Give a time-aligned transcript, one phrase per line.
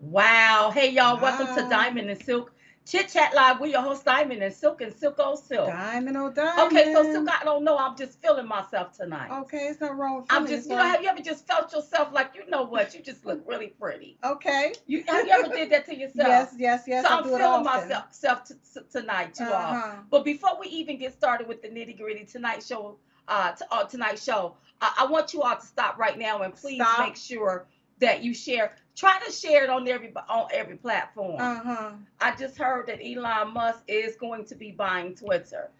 [0.00, 0.70] Wow.
[0.74, 1.20] Hey, y'all.
[1.20, 2.52] Welcome to Diamond and Silk
[2.86, 3.58] Chit Chat Live.
[3.60, 5.66] We're your host, Diamond and Silk and Silk O Silk.
[5.68, 6.76] Diamond oh diamond.
[6.76, 7.76] Okay, so Silk, I don't know.
[7.76, 9.30] I'm just feeling myself tonight.
[9.42, 10.26] Okay, it's not wrong.
[10.30, 12.94] I'm just, you know, have you ever just felt yourself like, you know what?
[12.94, 14.18] You just look really pretty.
[14.22, 14.74] Okay.
[14.86, 16.28] You Have you ever did that to yourself?
[16.28, 17.04] Yes, yes, yes.
[17.06, 19.52] so I I'm do feeling myself self t- t- tonight, you all.
[19.52, 19.92] Uh-huh.
[20.10, 23.84] But before we even get started with the nitty gritty tonight show, uh, t- uh
[23.84, 27.00] tonight's show, I-, I want you all to stop right now and please Stop.
[27.00, 27.66] make sure
[27.98, 28.76] that you share.
[28.96, 31.36] Try to share it on every on every platform.
[31.38, 31.90] Uh-huh.
[32.20, 35.70] I just heard that Elon Musk is going to be buying Twitter,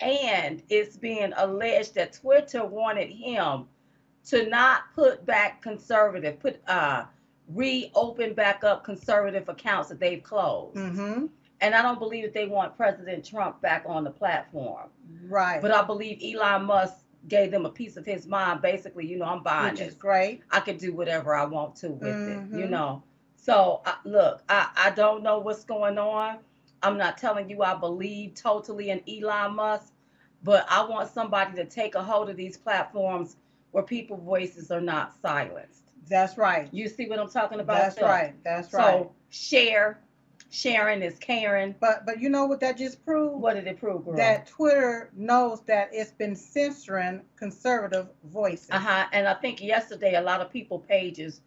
[0.00, 3.66] and it's being alleged that Twitter wanted him
[4.26, 7.04] to not put back conservative, put uh
[7.54, 10.76] reopen back up conservative accounts that they've closed.
[10.76, 11.26] Mm-hmm.
[11.60, 14.88] And I don't believe that they want President Trump back on the platform.
[15.26, 15.60] Right.
[15.60, 16.96] But I believe Elon Musk
[17.26, 18.62] gave them a piece of his mind.
[18.62, 19.88] Basically, you know, I'm buying Which this.
[19.88, 20.42] is great.
[20.50, 22.70] I can do whatever I want to with it, you Mhm.
[22.70, 23.02] know.
[23.36, 26.38] So I, look, I, I don't know what's going on.
[26.82, 29.92] I'm not telling you I believe totally in Elon Musk,
[30.42, 33.36] but I want somebody to take a hold of these platforms
[33.72, 35.90] where people voices are not silenced.
[36.08, 36.68] That's right.
[36.72, 37.76] You see what I'm talking about?
[37.78, 38.04] That's Phil?
[38.06, 38.34] right.
[38.44, 39.06] That's right.
[39.06, 39.98] So share,
[40.50, 41.74] sharing is caring.
[41.80, 43.40] But but you know what that just proved?
[43.40, 44.16] What did it prove, girl?
[44.16, 48.70] That Twitter knows that it's been censoring conservative voices.
[48.70, 49.06] uh-huh.
[49.12, 51.40] And I think yesterday a lot of people pages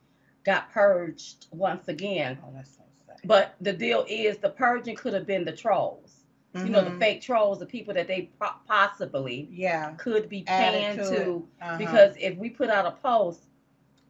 [0.43, 2.37] got purged once again.
[2.43, 3.17] Oh, that's so sad.
[3.25, 6.23] But the deal is the purging could have been the trolls.
[6.63, 6.99] You know, the Mhm.
[6.99, 8.29] fake trolls, the people that they
[8.67, 9.93] possibly Yeah.
[9.97, 11.47] could be Added paying to to.
[11.61, 11.77] Uh-huh.
[11.77, 13.47] Because if we put out a post,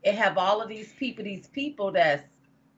[0.03, 2.23] it have all of these people, these people that's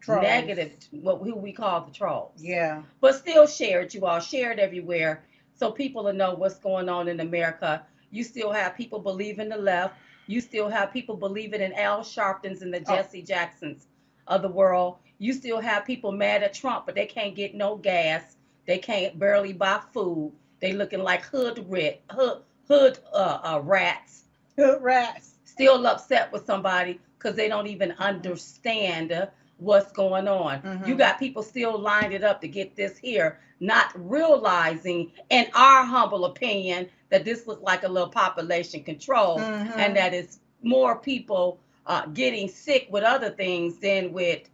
[0.03, 0.21] Trolls.
[0.23, 2.33] negative, what who we call the trolls.
[2.37, 2.83] Yeah.
[3.01, 4.19] But still share it, you all.
[4.19, 5.23] Share it everywhere
[5.55, 7.85] so people will know what's going on in America.
[8.11, 9.95] You still have people believing the left.
[10.27, 12.95] You still have people believing in Al Sharptons and the Oh.
[12.95, 13.87] Jesse Jacksons
[14.27, 14.97] of the world.
[15.19, 18.35] You still have people mad at Trump, but they can't get no gas.
[18.65, 20.33] They can't barely buy food.
[20.59, 24.23] They looking like hood rat, hood, hood uh, uh, rats.
[24.55, 25.35] Good rats.
[25.45, 29.27] Still upset with somebody because they don't even understand
[29.57, 30.61] what's going on.
[30.61, 30.87] Mhm.
[30.87, 35.83] You got people still lined it up to get this here, not realizing, in our
[35.83, 39.77] humble opinion, that this looks like a little population control Mhm.
[39.77, 44.49] and that it's more people uh, getting sick with other things than with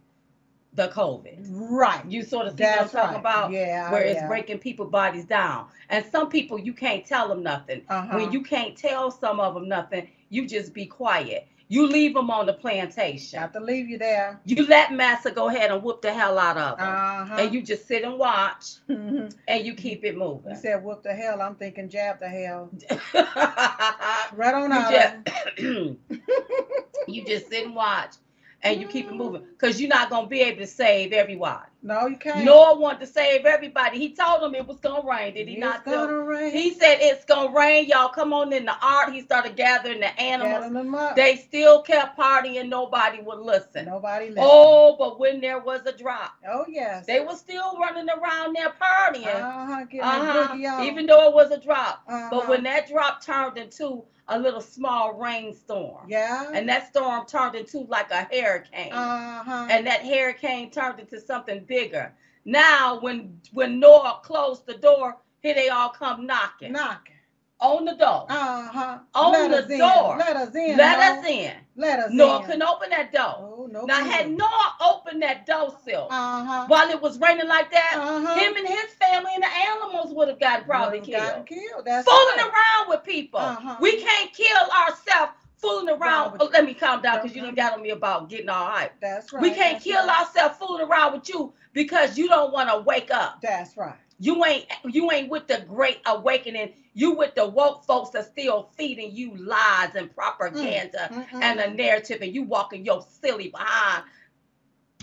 [0.74, 1.46] the COVID.
[1.48, 2.04] Right.
[2.06, 3.20] You sort of see what I'm talking right.
[3.20, 3.50] about?
[3.52, 3.90] Yeah.
[3.90, 4.28] Where it's yeah.
[4.28, 5.66] breaking people bodies down.
[5.88, 7.82] And some people, you can't tell them nothing.
[7.88, 8.16] Uh-huh.
[8.18, 11.46] When you can't tell some of them nothing, you just be quiet.
[11.70, 13.40] You leave them on the plantation.
[13.40, 14.40] Got to leave you there.
[14.44, 16.88] You let Massa go ahead and whoop the hell out of them.
[16.88, 17.36] Uh-huh.
[17.38, 19.32] And you just sit and watch Mhm.
[19.46, 20.50] and you keep it moving.
[20.50, 21.40] You said whoop the hell.
[21.40, 22.70] I'm thinking jab the hell.
[24.34, 24.90] Right on out.
[24.90, 25.14] just
[27.06, 28.16] you just sit and watch
[28.62, 31.69] and you keep it moving because you're not gonna be able to save everyone.
[31.82, 32.44] No, you can't.
[32.44, 33.98] Noah wanted to save everybody.
[33.98, 35.34] He told them it was gonna rain.
[35.34, 36.16] Did he It's not gonna tell?
[36.16, 36.52] rain.
[36.52, 37.86] He said it's gonna rain.
[37.86, 39.12] Y'all come on in the art.
[39.12, 40.52] He started gathering the animals.
[40.52, 41.16] Gathering them up.
[41.16, 42.68] They still kept partying.
[42.68, 43.86] Nobody would listen.
[43.86, 44.46] Nobody listened.
[44.46, 47.06] Oh, but when there was a drop, Oh yes.
[47.06, 49.26] they were still running around there partying.
[49.26, 49.80] uh-huh.
[49.80, 50.32] Uh-huh.
[50.32, 50.84] that boogie on.
[50.84, 52.02] Even though it was a drop.
[52.06, 52.28] uh-huh.
[52.30, 56.50] But when that drop turned into a little small rainstorm, yeah.
[56.54, 59.66] and that storm turned into like a hurricane, uh-huh.
[59.68, 62.12] and that hurricane turned into something bigger.
[62.44, 67.14] Now, when when Noah closed the door, here they all come knocking knocking.
[67.60, 68.26] on the door.
[68.28, 68.98] Uh-huh.
[69.14, 69.78] On Let the in.
[69.80, 70.16] door.
[70.18, 70.76] Let us in.
[70.76, 71.20] Let Noah.
[71.20, 71.52] us in.
[71.76, 72.44] Let us Noah in.
[72.46, 73.34] couldn't open that door.
[73.38, 73.84] Oh, no.
[73.84, 74.30] now, had.
[74.30, 76.64] Noah opened that door sill uh-huh.
[76.68, 78.34] while it was raining like that, Uh-huh.
[78.40, 81.62] him and his family and the animals would have gotten probably Would've gotten killed.
[81.70, 81.84] killed.
[81.84, 82.50] That's Fooling right.
[82.52, 83.40] around with people.
[83.40, 83.76] Uh-huh.
[83.80, 86.36] We can't kill ourselves fooling around.
[86.40, 88.92] Oh, let me calm down because you done got on me about getting all hype.
[89.00, 89.42] That's right.
[89.42, 90.20] we can't That's kill right.
[90.20, 93.40] ourselves fooling around with you because you don't want to wake up.
[93.42, 93.96] That's right.
[94.18, 96.74] You ain't you ain't with the great awakening.
[96.92, 101.42] You with the woke folks that still feeding you lies and mm, propaganda Mm-mm.
[101.42, 101.76] and a mm.
[101.76, 104.04] narrative, and you walking your silly behind.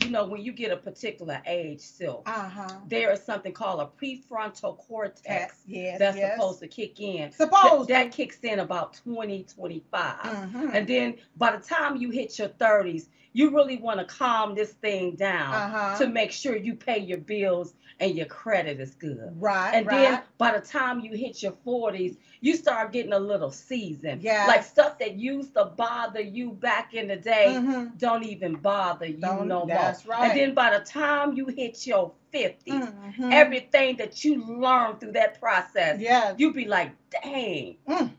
[0.03, 2.68] You know when you get a particular age, still uh-huh.
[2.88, 5.57] there is something called a prefrontal cortex Text.
[5.66, 6.00] Yes.
[6.00, 6.36] that's yes.
[6.36, 7.31] supposed to kick in.
[7.31, 7.50] Th-
[7.88, 10.16] that kicks in about 20, 25.
[10.19, 10.74] Mhm.
[10.74, 14.71] And then by the time you hit your 30s, you really want to calm this
[14.74, 15.98] thing down Uh-huh.
[16.00, 19.33] to make sure you pay your bills and your credit is good.
[19.39, 19.71] Right.
[19.73, 19.97] And right.
[19.97, 24.21] then by the time you hit your 40s, you start getting a little seasoned.
[24.21, 24.45] Yeah.
[24.47, 27.97] Like stuff that used to bother you back in the day Mhm.
[27.97, 29.67] don't even bother you Don't- no more.
[29.67, 30.29] that's right.
[30.29, 33.33] And then by the time you hit your 50s, Mhm.
[33.33, 36.35] everything that you learned through that process, Yes.
[36.38, 38.11] you'd be like, dang, Mm.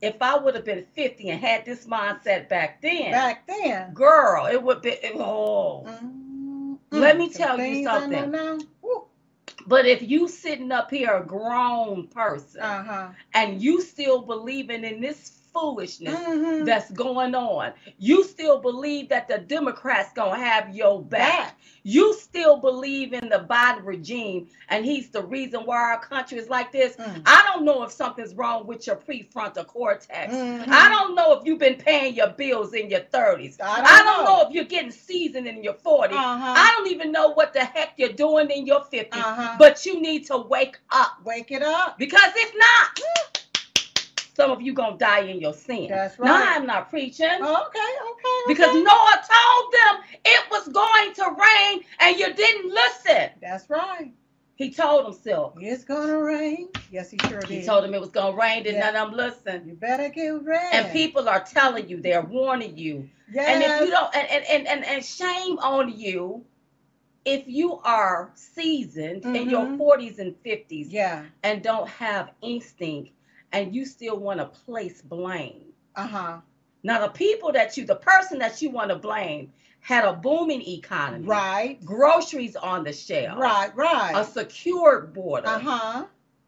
[0.00, 3.92] if I would have been 50 and had this mindset back then, Back then.
[3.94, 5.86] girl, it would be, oh,
[6.92, 8.68] Mm, Let me tell you things I know something.
[9.66, 13.08] But if you sitting up here a grown person Uh-huh.
[13.34, 16.66] and you still believing in this foolishness Mhm.
[16.66, 21.56] that's going on, you still believe that the Democrats gonna have your back.
[21.82, 26.48] You still believe in the Biden regime, and he's the reason why our country is
[26.50, 26.96] like this.
[26.96, 27.22] Mm.
[27.24, 30.34] I don't know if something's wrong with your prefrontal cortex.
[30.34, 30.68] Mhm.
[30.68, 33.58] I don't know if you've been paying your bills in your 30s.
[33.62, 34.36] I don't I don't know.
[34.38, 36.16] know if you're getting seasoned in your 40s.
[36.18, 36.54] Uh-huh.
[36.56, 39.22] I don't even know what the heck you're doing in your 50s.
[39.24, 39.54] Uh-huh.
[39.58, 41.98] But you need to wake up Wake it up.
[41.98, 43.00] because if not,
[44.36, 45.88] some of you gonna die in your sin.
[45.88, 46.28] That's right.
[46.28, 46.34] No.
[46.36, 47.26] I'm not preaching.
[47.40, 48.54] Oh, okay, okay.
[48.54, 48.82] Because okay.
[48.82, 53.30] Noah told them it was going to rain and you didn't listen.
[53.40, 54.12] That's right.
[54.56, 55.54] He told himself.
[55.60, 56.68] It's gonna rain.
[56.90, 57.48] Yes, he sure did.
[57.48, 58.90] He told him it was going to rain, did Yeah.
[58.90, 59.68] none of them listen.
[59.68, 60.76] You better get ready.
[60.76, 63.08] And people are telling you, they're warning you.
[63.32, 63.48] yes.
[63.48, 66.44] And if you don't, and, and, and, and, and shame on you
[67.24, 69.78] if you are seasoned in your Mhm.
[69.78, 71.24] 40s and 50s Yeah.
[71.42, 73.10] and don't have instinct
[73.52, 75.64] and you still want to place blame.
[75.94, 76.38] Uh-huh.
[76.82, 80.62] Now, the people that you, the person that you want to blame had a booming
[80.62, 81.84] economy, Right.
[81.84, 84.12] groceries on the shelf, Right, Right.
[84.16, 85.48] a secured border.
[85.48, 86.04] Uh-huh.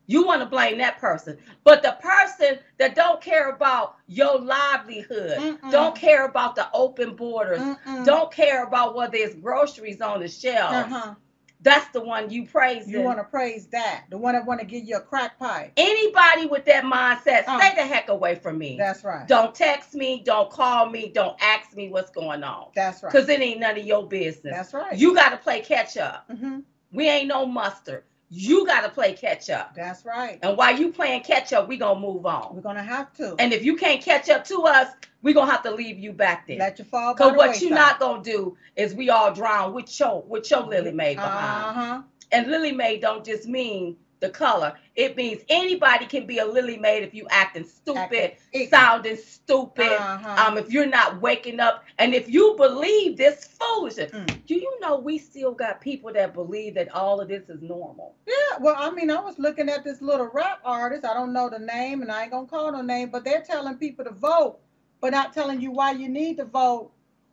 [0.07, 1.37] You want to blame that person.
[1.65, 5.71] But the person that don't care about your livelihood, Mm-mm.
[5.71, 8.05] don't care about the open borders, Mm-mm.
[8.07, 11.15] don't care about whether it's groceries on the shelf, Uh-huh.
[11.61, 12.89] That's the one you praise.
[12.89, 14.05] You want to praise that.
[14.11, 15.73] The one that want to give you a crack pipe.
[15.77, 17.59] Anybody with that mindset, Uh.
[17.59, 18.77] stay the heck away from me.
[18.79, 19.27] That's right.
[19.27, 22.69] Don't text me, don't call me, don't ask me what's going on.
[22.75, 23.13] That's right.
[23.13, 24.55] Because it ain't none of your business.
[24.55, 24.97] That's right.
[24.97, 26.27] You got to play catch up.
[26.31, 26.61] hmm
[26.93, 28.05] We ain't no mustard.
[28.31, 29.75] You got to play catch up.
[29.75, 30.39] That's right.
[30.43, 32.55] And while you playing catch up, we going to move on.
[32.55, 33.35] We're gonna have to.
[33.39, 34.89] And if you can't catch up to us,
[35.23, 36.59] we going to have to leave you back there.
[36.59, 37.15] let you fall.
[37.15, 37.79] Because what you wayside.
[37.79, 41.79] not going to do is we all drown with your, with your Lily Mae behind.
[41.79, 42.03] Uh-huh.
[42.31, 44.75] And Lily Mae don't just mean the color.
[44.97, 49.93] It means anybody can be a Lily maid if you acting stupid, Acting sounding stupid.
[49.93, 50.47] Uh-huh.
[50.49, 54.47] Um, if you're not waking up, and if you believe this foolishness, Mm.
[54.47, 58.15] do you know we still got people that believe that all of this is normal?
[58.27, 61.05] Yeah, well, I mean, I was looking at this little rap artist.
[61.05, 63.77] I don't know the name, and I ain't gonna call no name, but they're telling
[63.77, 64.59] people to vote,
[65.01, 66.91] but not telling you why you need to vote,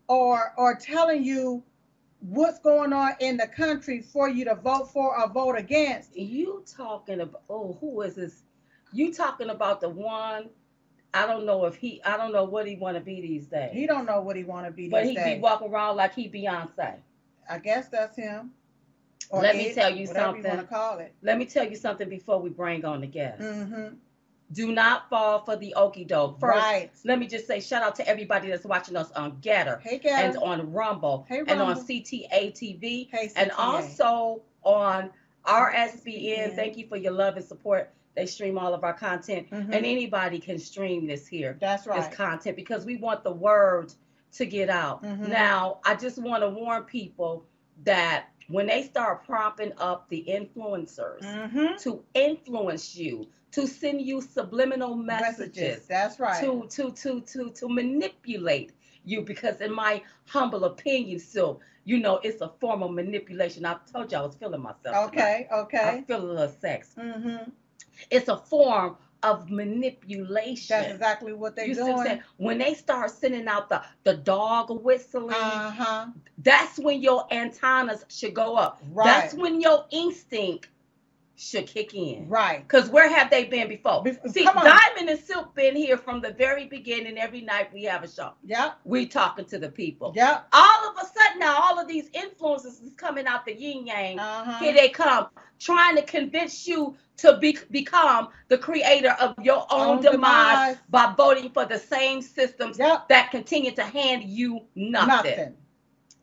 [0.08, 1.64] or or telling you
[2.30, 6.16] what's going on in the country for you to vote for or vote against.
[6.16, 7.44] You talking about?
[7.50, 8.44] Oh, who is this?
[8.94, 10.50] You talking about the one?
[11.14, 12.02] I don't know if he.
[12.04, 13.72] I don't know what he want to be these days.
[13.74, 15.36] He don't know what he want to be but he days.
[15.36, 16.96] be walking around like he Beyonce.
[17.50, 18.52] I guess that's him.
[19.30, 20.44] Or Let me tell you something.
[20.44, 21.14] you call it.
[21.22, 23.42] Let me tell you something before we bring on the guest.
[23.42, 23.96] Mm-hmm.
[24.52, 26.40] Do not fall for the okey doke.
[26.40, 26.92] First, Right.
[27.04, 30.38] let me just say shout out to everybody that's watching us on Gettr Hey, and
[30.38, 35.10] on Rumble Hey, and on CTA TV Hey, and also on
[35.46, 36.56] RSBN.
[36.56, 37.92] Thank you for your love and support.
[38.16, 39.74] They stream all of our content, Mhm.
[39.74, 42.02] and anybody can stream this here, That's right.
[42.02, 43.94] this content, because we want the word
[44.34, 45.04] to get out.
[45.04, 45.28] Mhm.
[45.30, 47.46] Now, I just want to warn people
[47.84, 51.78] that when they start propping up the influencers Mm-hmm.
[51.80, 56.42] to influence you, to send you subliminal messages, That's right.
[56.42, 58.74] to to to to to manipulate
[59.06, 63.78] you because in my humble opinion so you know it's a form of manipulation i
[63.92, 65.48] told you i was feeling myself Okay.
[65.48, 65.48] tonight.
[65.52, 66.04] i Okay.
[66.08, 67.50] feel a little sex Mm-hmm.
[68.12, 72.22] it's a form of manipulation That's exactly what they're you see what I'm saying?
[72.38, 76.06] when they start sending out the the dog whistling Uh huh.
[76.40, 79.06] that's when your antennas should go up Right.
[79.06, 80.70] that's when your instinct
[81.38, 82.62] should kick in Right.
[82.68, 84.04] Because where have they been before?
[84.04, 84.44] Bef- See.
[84.46, 87.18] Diamond and Silk been here from the very beginning.
[87.18, 88.32] Every night we have a show.
[88.46, 88.72] Yeah.
[88.84, 90.14] We talking to the people.
[90.16, 90.42] Yeah.
[90.54, 94.20] All of a sudden now, all of these influences is coming out the yin yang.
[94.20, 94.60] Uh huh.
[94.60, 95.28] Here they come,
[95.60, 100.78] trying to convince you to be, become the creator of your own Own demise, demise.
[100.90, 103.08] by voting for the same systems Yep.
[103.10, 105.08] that continue to hand you nothing.
[105.38, 105.54] Nothing.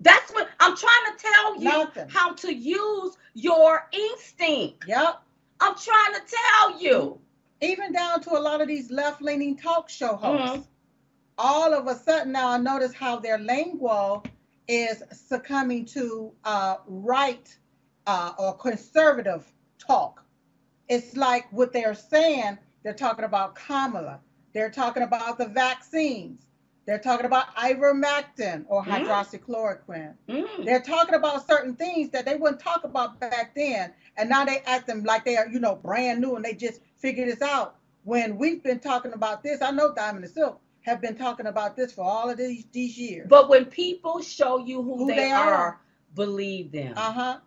[0.02, 2.08] That's what I'm trying to tell you Nothing.
[2.10, 4.84] how to use your instinct.
[4.88, 5.22] Yep.
[5.60, 7.20] I'm trying to tell you.
[7.62, 10.56] Even down to a lot of these left-leaning talk show hosts.
[10.58, 10.66] Mhm.
[11.38, 14.24] All of a sudden now, I notice how their lingual
[14.68, 17.56] is succumbing to uh, right
[18.06, 20.24] uh, or conservative talk.
[20.88, 22.58] It's like what they're saying.
[22.82, 24.20] They're talking about Kamala.
[24.54, 26.46] They're talking about the vaccines.
[26.86, 29.06] They're talking about ivermectin or Mm.
[29.06, 30.14] hydroxychloroquine.
[30.28, 30.64] Mm.
[30.64, 34.58] They're talking about certain things that they wouldn't talk about back then, and now they
[34.66, 37.76] acting like they are, you know, brand new and they just figured this out.
[38.04, 41.76] When we've been talking about this, I know Diamond and Silk have been talking about
[41.76, 43.28] this for all of these these years.
[43.28, 45.80] But when people show you who, Who they, they are, are.
[46.16, 46.94] believe them.
[46.96, 47.38] Uh huh.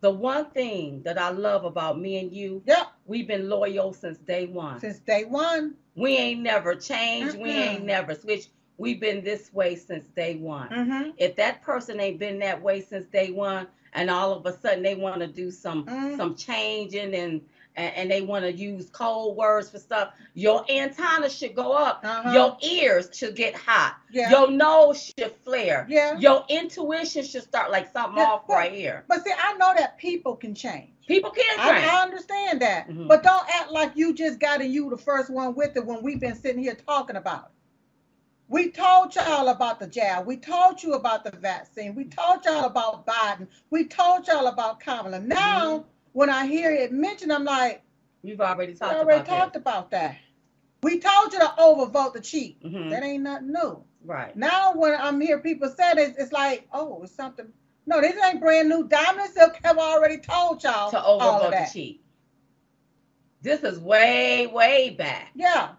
[0.00, 2.86] The one thing that I love about me and you, Yep.
[3.06, 4.78] we've been loyal since day one.
[4.78, 5.74] Since day one.
[5.96, 7.36] We ain't never changed.
[7.36, 8.50] We ain't never switched.
[8.78, 10.68] We've been this way since day one.
[10.68, 11.10] Mm-hmm.
[11.18, 14.82] If that person ain't been that way since day one, and all of a sudden
[14.82, 16.16] they want to do some Mm.
[16.16, 17.40] some changing and
[17.76, 22.00] and, they want to use cold words for stuff, your antenna should go up.
[22.02, 22.32] Uh-huh.
[22.32, 23.98] Your ears should get hot.
[24.10, 24.30] Yeah.
[24.30, 25.86] Your nose should flare.
[25.88, 26.18] Yeah.
[26.18, 29.04] Your intuition should start like something Yeah, off but- right here.
[29.06, 30.90] But see, I know that people can change.
[31.06, 31.86] People can I, change.
[31.88, 32.88] I understand that.
[32.88, 33.06] Mhm.
[33.06, 36.02] But don't act like you just got and you the first one with it when
[36.02, 37.50] we've been sitting here talking about it.
[38.48, 40.26] We told y'all about the jab.
[40.26, 41.94] We told you about the vaccine.
[41.94, 43.46] We told y'all about Biden.
[43.70, 45.20] We told y'all about Kamala.
[45.20, 47.82] Now, when I hear it mentioned, I'm like,
[48.22, 50.16] We've already we talked already about talked about that.
[50.82, 52.60] We told you to overvote the cheat.
[52.62, 52.68] that.
[52.72, 52.90] Mhm.
[52.90, 53.84] That ain't nothing new.
[54.04, 54.34] Right.
[54.36, 57.46] Now, when I'm hear people say it, it's like, oh, it's something.
[57.86, 58.86] No, this ain't brand new.
[58.88, 61.72] Diamond Silk have already told y'all To overvote the that.
[61.72, 62.02] cheat.
[63.40, 65.30] This is way, way back.
[65.34, 65.70] Yeah,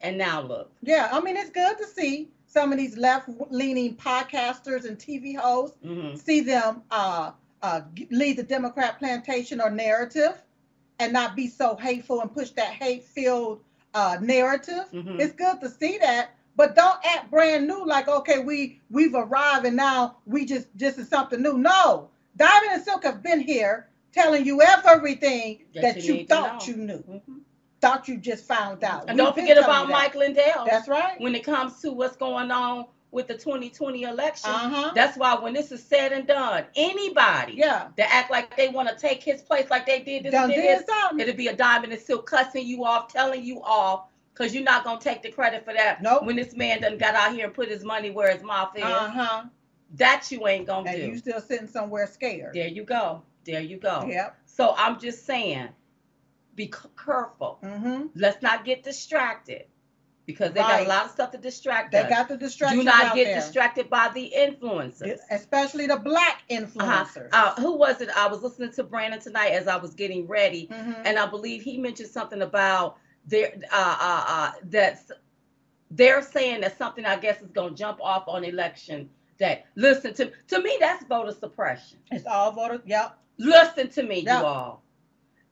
[0.00, 0.72] And now look.
[0.82, 1.08] yeah.
[1.12, 6.14] I mean, it's good to see some of these left-leaning podcasters and TV hosts hmm
[6.14, 10.42] see them uh, uh, lead the Democrat plantation or narrative,
[10.98, 13.60] and not be so hateful and push that hate-filled
[13.94, 14.84] uh, narrative.
[14.92, 15.20] Mhm.
[15.20, 19.66] It's good to see that, but don't act brand new like okay, we we've arrived
[19.66, 21.56] and now we just this is something new.
[21.58, 26.66] No, Diamond and Silk have been here telling you everything That that, you you, thought
[26.66, 27.40] you knew, Mhm.
[27.80, 29.04] Thought you just found out.
[29.08, 29.88] And We've don't forget about.
[29.88, 30.64] Mike Lindell.
[30.66, 31.20] That's right.
[31.20, 34.50] when it comes to what's going on with the 2020 election.
[34.50, 34.90] Uh-huh.
[34.94, 38.88] That's why when this is said and done, anybody Yeah, that act like they want
[38.88, 40.82] to take his place like they did this, did this,
[41.18, 44.84] it'll be a diamond and silk cussing you off, telling you off, because you're not
[44.84, 46.02] gonna take the credit for that.
[46.02, 46.24] Nope.
[46.26, 48.84] When this man done got out here and put his money where his mouth is,
[48.84, 49.44] Uh huh.
[49.94, 51.06] that you ain't gonna And do.
[51.06, 52.54] you still sitting somewhere scared.
[52.54, 53.22] there you go.
[53.44, 54.04] There you go.
[54.06, 54.36] Yep.
[54.44, 55.68] So I'm just saying,
[56.58, 56.70] be
[57.06, 57.58] careful.
[57.62, 58.06] Mm-hmm.
[58.16, 59.64] Let's not get distracted
[60.26, 62.10] because they got a lot of stuff to distract They us.
[62.10, 63.36] got the distractions Do not get there.
[63.36, 65.18] distracted by the influencers.
[65.30, 66.60] especially the black Uh-huh.
[66.66, 67.28] influencers.
[67.32, 68.10] Uh, who was it?
[68.14, 71.00] I was listening to Brandon tonight as I was getting ready, Mhm.
[71.06, 75.10] and I believe he mentioned something about their uh, uh, uh, that's
[75.90, 79.64] they're saying that something I guess is going to jump off on election day.
[79.76, 81.98] Listen to to me, that's voter suppression.
[82.10, 82.82] It's all voted.
[82.84, 83.16] Yep.
[83.38, 84.40] Listen to me, Yeah.
[84.40, 84.82] you all.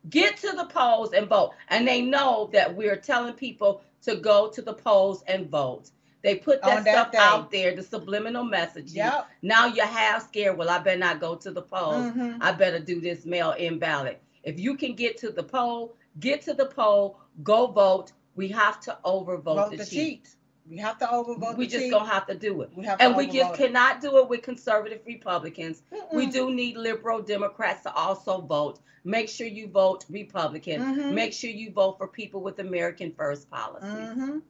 [0.09, 4.49] Get to the polls and vote, and they know that we're telling people to go
[4.49, 5.89] to the polls and vote.
[6.23, 7.17] They put that that stuff day.
[7.19, 8.95] out there, the subliminal messaging.
[8.95, 9.27] Yep.
[9.41, 10.57] Now you're half scared.
[10.57, 12.11] Well, I better not go to the polls.
[12.11, 12.37] Mhm.
[12.41, 14.21] I better do this mail in ballot.
[14.43, 18.11] If you can get to the poll, get to the poll, go vote.
[18.35, 20.25] We have to overvote Vote the, the cheat.
[20.25, 20.35] cheat.
[20.69, 21.91] We have to overvote We just cheat.
[21.91, 22.69] gonna have to do it.
[22.75, 23.57] we have to And we just it.
[23.57, 25.81] cannot do it with conservative Republicans.
[26.11, 26.31] We Mm-mm.
[26.33, 28.79] do need liberal Democrats to also vote.
[29.03, 30.81] Make sure you vote Republican.
[30.81, 31.13] Mhm.
[31.13, 33.89] Make sure you vote for people with American first policies.
[33.89, 34.41] Mhm.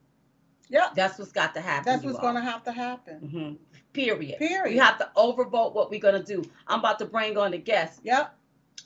[0.70, 0.96] Yep.
[0.96, 1.86] That's what's got to happen.
[1.86, 3.20] That's what's going to have to happen.
[3.22, 3.58] Mhm.
[3.94, 4.40] Period.
[4.40, 4.72] Period.
[4.74, 6.44] We have to overvote what we're gonna do.
[6.68, 8.00] I'm about to bring on the guests.
[8.04, 8.34] Yep.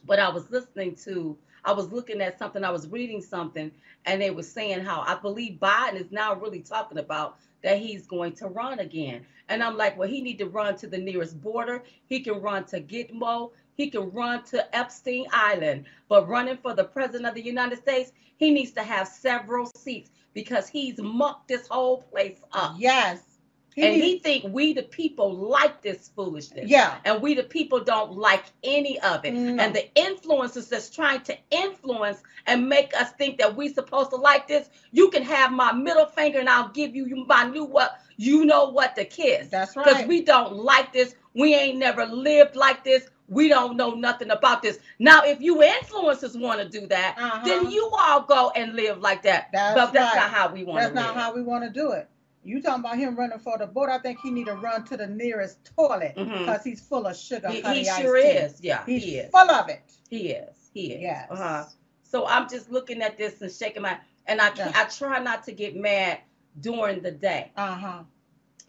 [0.05, 3.71] but I was listening to, I was looking at something, I was reading something,
[4.05, 8.07] and they were saying how I believe Biden is now really talking about that he's
[8.07, 9.25] going to run again.
[9.49, 11.83] And I'm like, well, he need to run to the nearest border.
[12.07, 13.51] He can run to Gitmo.
[13.75, 15.85] He can run to Epstein Island.
[16.09, 20.09] But running for the president of the United States, he needs to have several seats
[20.33, 22.75] because he's mucked this whole place up.
[22.77, 23.30] Yes.
[23.75, 26.97] He and needs- he think we the people like this foolishness yeah.
[27.05, 29.63] and we the people don't like any of it No.
[29.63, 34.17] and the influencers that's trying to influence and make us think that we supposed to
[34.17, 38.01] like this you can have my middle finger and i'll give you my new what
[38.17, 39.85] you know what to kiss That's right.
[39.85, 44.31] because we don't like this we ain't never lived like this we don't know nothing
[44.31, 47.41] about this now if you influencers want to do that Uh-huh.
[47.45, 50.21] then you all go and live like that That's but that's right.
[50.23, 52.09] not how we want to That's live not how we want to do it.
[52.43, 53.89] You talking about him running for the board?
[53.89, 56.39] I think he need to run to the nearest toilet Mhm.
[56.39, 57.49] because he's full of sugar.
[57.49, 58.27] he, he sure tea.
[58.27, 59.81] is yeah He's he is full of it.
[60.09, 60.69] He is.
[60.73, 61.01] He is.
[61.01, 61.27] Yes.
[61.31, 61.65] Uh-huh.
[62.03, 64.71] So I'm just looking at this and shaking my and I Yeah.
[64.75, 66.19] I try not to get mad
[66.59, 67.51] during the day.
[67.55, 68.03] Uh huh.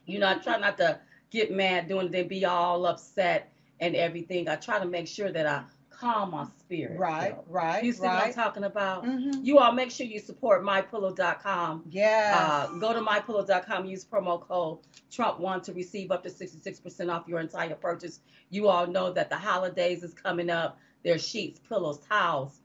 [0.06, 0.98] You know, I try not to
[1.30, 4.48] get mad during the day, be all upset and everything.
[4.48, 5.64] I try to make sure that I
[6.02, 6.98] calm my spirit.
[6.98, 7.30] Right.
[7.36, 7.44] though.
[7.48, 7.82] Right.
[7.84, 9.04] You see what I'm talking about?
[9.04, 9.44] Mm-hmm.
[9.44, 11.84] You all make sure you support mypillow.com.
[11.90, 12.36] Yes.
[12.36, 14.78] Uh, go to mypillow.com, use promo code
[15.10, 18.20] Trump1 to receive up to 66% off your entire purchase.
[18.50, 20.78] You all know that the holidays is coming up.
[21.04, 22.60] There's sheets, pillows, towels,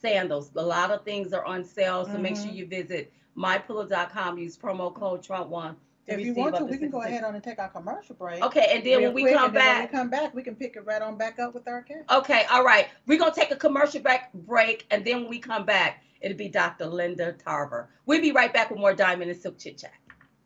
[0.00, 0.50] sandals.
[0.56, 2.54] A lot of things are on sale, so make sure Mhm.
[2.54, 7.02] you visit mypillow.com, use promo code Trump1 to If you want to, we can go
[7.02, 8.42] ahead on and take our commercial break.
[8.42, 10.42] Okay, and then when we quick, come and then when back, we come back, we
[10.42, 12.10] can pick it right on back up with our guest.
[12.10, 15.64] okay, all right, we're gonna take a commercial back break, and then when we come
[15.64, 16.86] back, it'll be Dr.
[16.86, 17.88] Linda Tarver.
[18.06, 19.92] We'll be right back with more Diamond and Silk Chit Chat.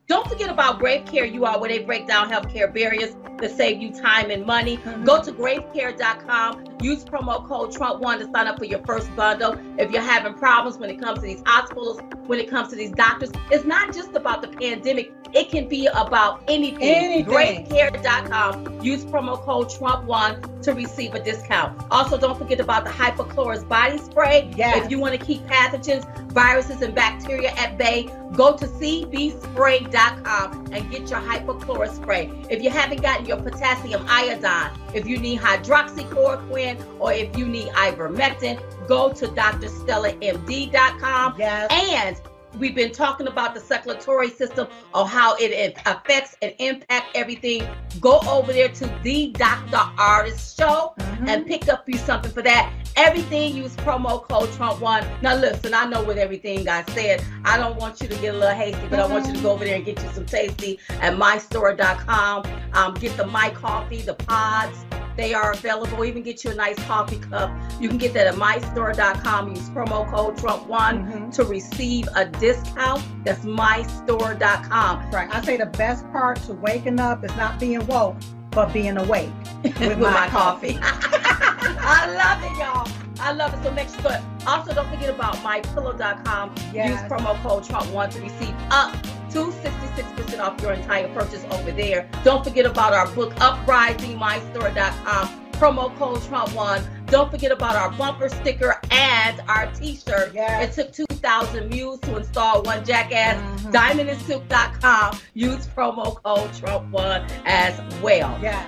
[0.08, 3.82] Don't forget about Grave Care You Are, where they break down healthcare barriers to save
[3.82, 4.76] you time and money.
[4.76, 5.04] Mhm.
[5.04, 6.64] Go to gravecare.com.
[6.80, 9.56] Use promo code Trump1 to sign up for your first bundle.
[9.78, 12.92] If you're having problems when it comes to these hospitals, when it comes to these
[12.92, 15.12] doctors, it's not just about the pandemic.
[15.32, 16.82] It can be about anything.
[16.82, 17.66] Anything.
[17.66, 18.80] Gravecare.com.
[18.80, 21.82] Use promo code Trump1 to receive a discount.
[21.90, 24.52] Also, don't forget about the hypochlorous body spray.
[24.56, 24.84] Yes.
[24.84, 30.90] If you want to keep pathogens, viruses, and bacteria at bay, go to cbspray.com and
[30.90, 32.30] get your hypochlorous spray.
[32.50, 37.68] If you haven't gotten your potassium iodine, if you need hydroxychloroquine, or if you need
[37.68, 41.35] ivermectin, go to drstellamd.com.
[41.38, 41.68] Yes.
[41.71, 42.18] And
[42.59, 47.66] we've been talking about the circulatory system or how it affects and impact everything.
[48.00, 49.76] Go over there to the Dr.
[49.99, 51.28] Ardis Show Mhm.
[51.28, 52.73] and pick up you something for that.
[52.96, 55.22] Everything use promo code Trump1.
[55.22, 57.22] Now listen, I know what everything I said.
[57.44, 59.50] I don't want you to get a little hasty, but I want you to go
[59.52, 62.44] over there and get you some tasty at mystore.com.
[62.72, 64.78] Um, get the My Coffee, the pods.
[65.16, 66.04] They are available.
[66.04, 67.50] Even get you a nice coffee cup.
[67.80, 69.50] You can get that at mystore.com.
[69.50, 70.68] Use promo code Trump1
[71.10, 71.34] Mhm.
[71.34, 73.02] to receive a discount.
[73.24, 75.10] That's mystore.com.
[75.10, 75.34] Right.
[75.34, 78.16] I say the best part to waking up is not being woke,
[78.56, 79.30] but being awake.
[79.62, 80.78] with, my, coffee.
[80.82, 82.88] I love it, y'all.
[83.20, 83.62] I love it.
[83.62, 84.00] So make sure.
[84.02, 86.54] But also, don't forget about mypillow.com.
[86.72, 87.02] Yes.
[87.02, 88.94] Use promo code Trump1 to receive up
[89.30, 92.08] to 66% off your entire purchase over there.
[92.25, 95.45] Don't forget about our book, Uprising, mystore.com.
[95.56, 97.06] Promo code Trump1.
[97.06, 100.34] Don't forget about our bumper sticker and our t-shirt.
[100.34, 100.76] Yes.
[100.76, 103.36] It took 2,000 mules to install one jackass.
[103.62, 103.72] Mhm.
[103.72, 105.18] DiamondandSilk.com.
[105.32, 108.38] Use promo code Trump1 as well.
[108.42, 108.66] Yes.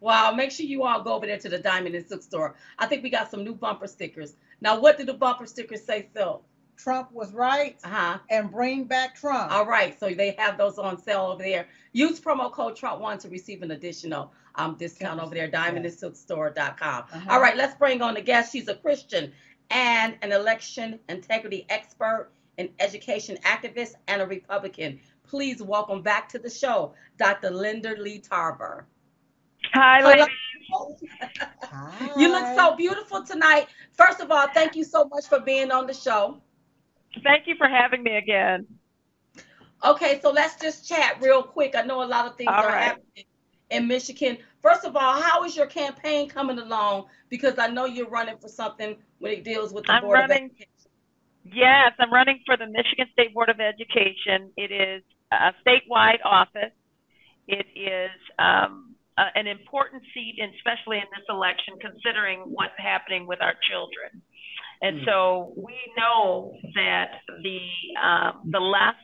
[0.00, 2.56] Wow, make sure you all go over there to the Diamond and Silk store.
[2.78, 4.34] I think we got some new bumper stickers.
[4.62, 6.42] Now, what do the bumper stickers say, Phil?
[6.82, 8.18] Trump was right, Uh-huh.
[8.30, 9.52] and bring back Trump.
[9.52, 11.66] All right, so they have those on sale over there.
[11.92, 17.04] Use promo code Trump1 to receive an additional um, discount over there, diamondandsilkstore.com.
[17.12, 17.20] Uh-huh.
[17.28, 18.52] All right, let's bring on the guest.
[18.52, 19.32] She's a Christian
[19.70, 24.98] and an election integrity expert, an education activist, and a Republican.
[25.28, 27.50] Please welcome back to the show, Dr.
[27.50, 28.86] Linda Lee Tarver.
[29.74, 30.10] Hi, Hello.
[30.10, 30.26] ladies.
[31.62, 32.10] Hi.
[32.16, 33.66] You look so beautiful tonight.
[33.92, 36.40] First of all, thank you so much for being on the show.
[37.22, 38.66] Thank you for having me again.
[39.84, 41.74] Okay, so let's just chat real quick.
[41.74, 42.82] I know a lot of things All are right.
[42.84, 43.24] happening
[43.70, 44.36] in Michigan.
[44.60, 47.06] First of all, how is your campaign coming along?
[47.30, 50.44] Because I know you're running for something when it deals with the I'm Board running-
[50.44, 50.66] of Education.
[51.52, 54.52] Yes, I'm running for the Michigan State Board of Education.
[54.58, 56.72] It is a statewide office.
[57.48, 63.40] It is um, a, an important seat, especially in this election, considering what's happening with
[63.40, 64.20] our children.
[64.82, 65.04] And Mm.
[65.04, 67.60] so we know that the
[68.02, 68.98] um, the left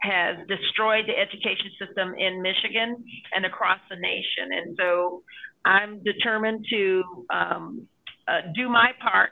[0.00, 4.52] has destroyed the education system in Michigan and across the nation.
[4.52, 5.22] And so
[5.64, 7.88] I'm determined to um,
[8.26, 9.30] uh, do my part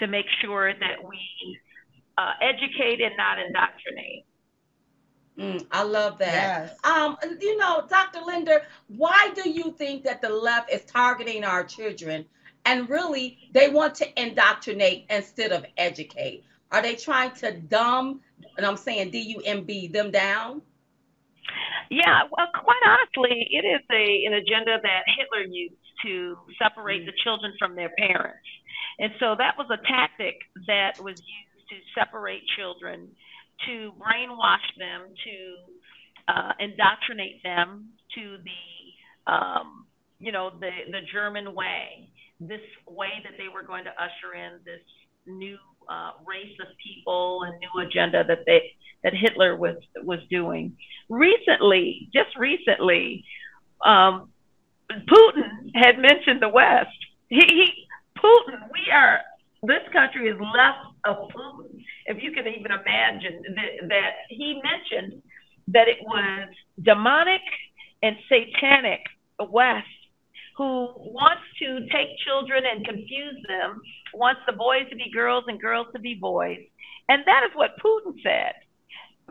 [0.00, 1.20] to make sure that we
[2.18, 4.24] uh, educate and not indoctrinate.
[5.38, 6.70] Mm, I love that.
[6.70, 6.76] Yes.
[6.84, 8.20] Um, you know, Dr.
[8.24, 12.24] Linder, why do you think that the left is targeting our children
[12.64, 16.44] and really they want to indoctrinate instead of educate?
[16.72, 18.20] Are they trying to dumb,
[18.56, 20.62] and I'm saying D U M B, them down?
[21.90, 25.74] Yeah, well, quite honestly, it is a an agenda that Hitler used
[26.04, 28.46] to separate the children from their parents,
[28.98, 30.34] and so that was a tactic
[30.66, 33.08] that was used to separate children,
[33.66, 39.86] to brainwash them, to uh, indoctrinate them to the um,
[40.18, 42.08] you know the the German way,
[42.48, 44.80] this way that they were going to usher in this
[45.26, 45.56] new
[45.88, 50.76] uh, race of people and new agenda that they that Hitler was was doing.
[51.08, 53.24] Recently, just recently,
[53.84, 54.30] um,
[54.90, 56.88] Putin had mentioned the West.
[57.28, 57.72] He, he
[58.18, 59.20] Putin, we are
[59.62, 61.82] this country is left of Putin.
[62.06, 65.22] If you can even imagine that, that he mentioned
[65.68, 66.48] that it was
[66.82, 67.40] demonic
[68.02, 69.00] and satanic
[69.50, 69.86] West
[70.56, 73.80] who wants to take children and confuse them,
[74.14, 76.58] wants the boys to be girls and girls to be boys.
[77.08, 78.54] And that is what Putin said.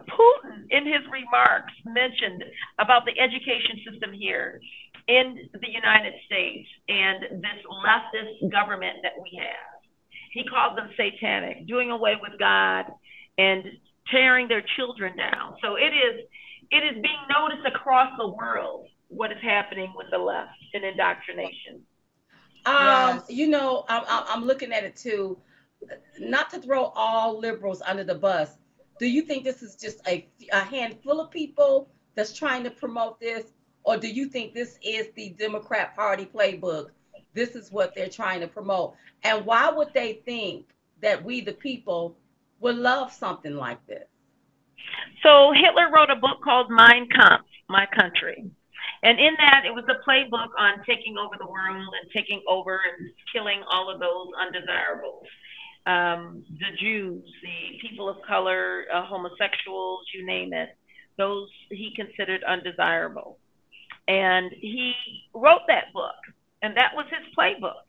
[0.09, 2.43] Putin, in his remarks, mentioned
[2.79, 4.59] about the education system here
[5.07, 9.79] in the United States and this leftist government that we have.
[10.31, 12.86] he called them satanic, doing away with God
[13.38, 13.63] and
[14.12, 15.55] tearing their children down.
[15.62, 16.25] So it is
[16.71, 21.82] it is being noticed across the world what is happening with the left and indoctrination.
[22.65, 22.76] Um,
[23.17, 23.26] yes.
[23.30, 25.38] you know, I'm I'm looking at it too.
[26.19, 28.52] Not to throw all liberals under the bus.
[28.99, 33.19] Do you think this is just a, a handful of people that's trying to promote
[33.19, 33.45] this,
[33.84, 36.91] or do you think this is the Democrat Party playbook?
[37.34, 40.67] This is what they're trying to promote, and why would they think
[41.02, 42.15] that we, the people,
[42.62, 44.06] would love something like this?
[45.21, 48.45] So Hitler wrote a book called Mein Kampf, My Country.
[49.04, 52.80] And in that, it was a playbook on taking over the world and taking over
[52.98, 55.28] and killing all of those undesirables.
[55.86, 60.70] Um, the Jews, the people of color, uh, homosexuals, you name it,
[61.18, 63.38] those he considered undesirable.
[64.08, 64.94] And he
[65.34, 66.16] wrote that book,
[66.62, 67.84] and that was his playbook.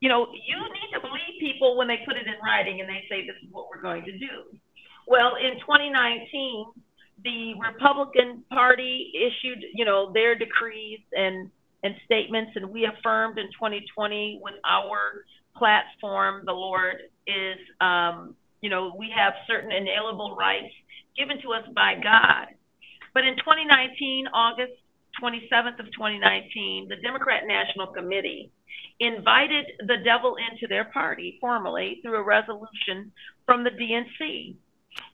[0.00, 3.04] You know, you need to believe people when they put it in writing and they
[3.08, 4.58] say, this is what we're going to do.
[5.06, 6.66] Well, in 2019,
[7.22, 11.50] the Republican Party issued, you know, their decrees and
[11.82, 15.24] and statements, and we affirmed in 2020 with our
[15.56, 20.72] platform, the Lord is, um, you know, we have certain inalienable rights
[21.16, 22.48] given to us by God.
[23.14, 24.72] But in 2019, August
[25.22, 28.50] 27th of 2019, the Democrat National Committee
[29.00, 33.12] invited the devil into their party formally through a resolution
[33.44, 34.56] from the DNC.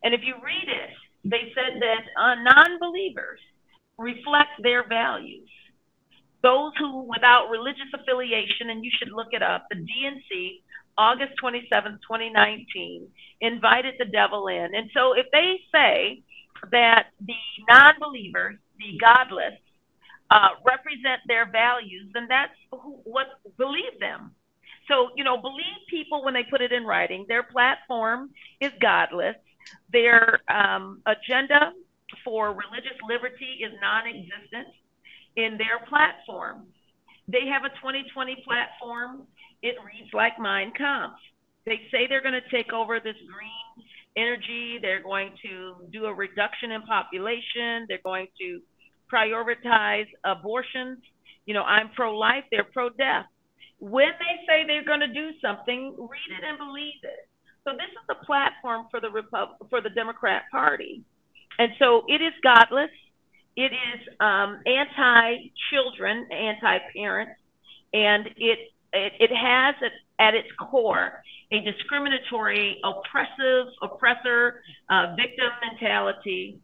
[0.03, 0.91] And if you read it,
[1.25, 3.41] they said that uh, non believers
[3.99, 5.49] reflect their values.
[6.43, 10.63] Those who, without religious affiliation, and you should look it up, the DNC,
[10.99, 13.07] August 27, 2019,
[13.41, 14.75] invited the devil in.
[14.75, 16.23] And so if they say
[16.71, 17.35] that the
[17.69, 19.55] non believers, the godless,
[20.31, 23.27] uh, represent their values, then that's who, what
[23.59, 24.35] believe them.
[24.89, 27.27] So, you know, believe people when they put it in writing.
[27.29, 28.31] Their platform
[28.61, 29.37] is godless.
[29.93, 31.73] Their um, agenda
[32.25, 34.69] for religious liberty is non existent
[35.37, 36.67] in their platform.
[37.29, 39.23] They have a 2020 platform.
[39.63, 41.17] It reads like Mein Kampf.
[41.65, 44.79] They say they're going to take over this green energy.
[44.83, 47.87] They're going to do a reduction in population.
[47.89, 48.61] They're going to
[49.13, 50.99] prioritize abortions.
[51.47, 53.27] You know, I'm pro life, they're pro death.
[53.79, 57.29] When they say they're going to do something, read it and believe it.
[57.65, 61.03] So this is the platform for the Repub- for the Democrat Party,
[61.59, 62.91] and so it is godless.
[63.55, 67.39] It is um, anti-children, anti-parents,
[67.93, 68.59] and it
[68.93, 71.23] it, it has at, at, its core
[71.53, 76.59] a discriminatory, oppressive, oppressor, uh, victim mentality,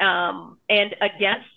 [0.00, 1.48] um, and against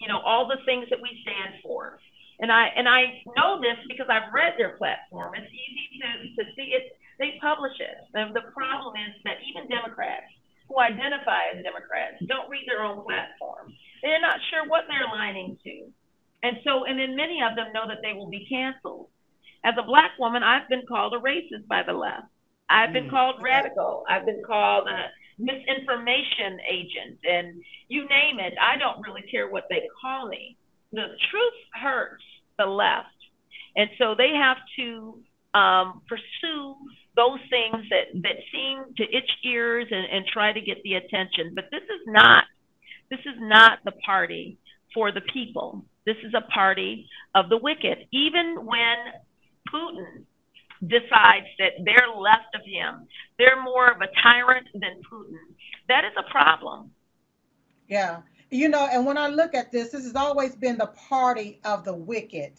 [0.00, 1.98] you know all the things that we stand for.
[2.40, 5.34] And I and I know this because I've read their platform.
[5.34, 7.98] It's easy to, to see it they publish it.
[8.14, 10.30] And the problem is that even Democrats
[10.68, 13.72] who identify as Democrats don't read their own platform.
[14.02, 15.90] They're not sure what they're aligning to.
[16.42, 19.08] And so, and then many of them know that they will be canceled.
[19.64, 22.30] As a black woman, I've been called a racist by the left.
[22.70, 23.10] I've been mm.
[23.10, 24.04] called radical.
[24.08, 28.54] I've been called a misinformation agent, and you name it.
[28.60, 30.56] I don't really care what they call me.
[30.92, 32.24] The truth hurts
[32.58, 33.08] the left,
[33.76, 35.18] and so they have to
[35.54, 36.74] um, pursue
[37.16, 41.52] those things that, that seem to itch ears and, and try to get the attention.
[41.54, 42.44] But this is not
[43.10, 44.58] this is not the party
[44.94, 45.84] for the people.
[46.06, 48.06] This is a party of the wicked.
[48.12, 48.96] Even when
[49.72, 50.24] Putin
[50.82, 53.06] decides that they're left of him,
[53.38, 55.38] they're more of a tyrant than Putin.
[55.88, 56.90] That is a problem.
[57.88, 58.18] Yeah.
[58.50, 61.84] You know, and when I look at this, this has always been the party of
[61.84, 62.52] the wicked.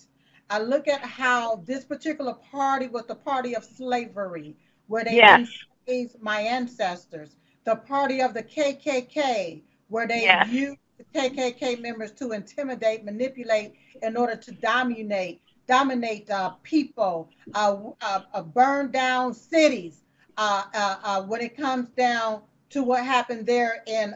[0.49, 4.55] I look at how this particular party was the party of slavery,
[4.87, 5.47] where they yes.
[5.87, 7.35] enslaved my ancestors.
[7.65, 10.49] The party of the KKK, where they yes.
[10.49, 17.77] used the KKK members to intimidate, manipulate, in order to dominate, dominate uh, people, uh,
[18.01, 20.01] uh, uh burn down cities.
[20.37, 24.15] Uh, uh, when it comes down to what happened there in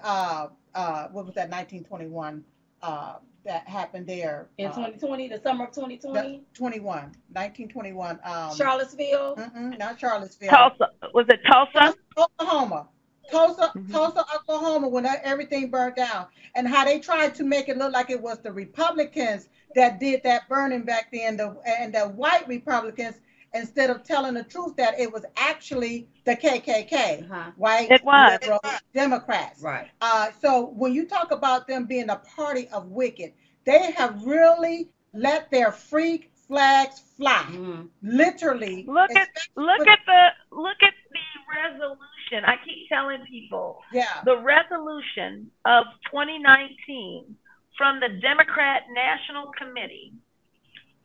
[0.73, 2.43] what was that 1921
[3.45, 4.47] that happened there.
[4.57, 6.43] In 2020, uh, the summer of 2020?
[6.53, 8.19] 21, 1921.
[8.23, 9.35] Um, Charlottesville?
[9.77, 10.49] not Charlottesville.
[10.49, 10.89] Tulsa.
[11.13, 11.95] Was it Tulsa?
[12.17, 12.87] Oklahoma.
[13.31, 13.91] Tulsa, mm-hmm.
[13.91, 18.09] Tulsa, Oklahoma, when everything burned down, and how they tried to make it look like
[18.09, 23.15] it was the Republicans that did that burning back then, the and the white Republicans
[23.53, 27.51] instead of telling the truth that it was actually the KKK, uh-huh.
[27.57, 28.39] white it was.
[28.93, 29.61] Democrats.
[29.61, 29.89] Right.
[30.01, 33.33] Uh, so when you talk about them being a party of wicked,
[33.65, 37.45] they have really let their freak flags fly.
[37.49, 37.89] Mhm.
[38.01, 38.85] Literally.
[38.87, 41.19] Look at look with- at the look at the
[41.53, 42.45] resolution.
[42.45, 44.21] I keep telling people Yeah.
[44.25, 47.37] the resolution of 2019
[47.77, 50.13] from the Democrat National Committee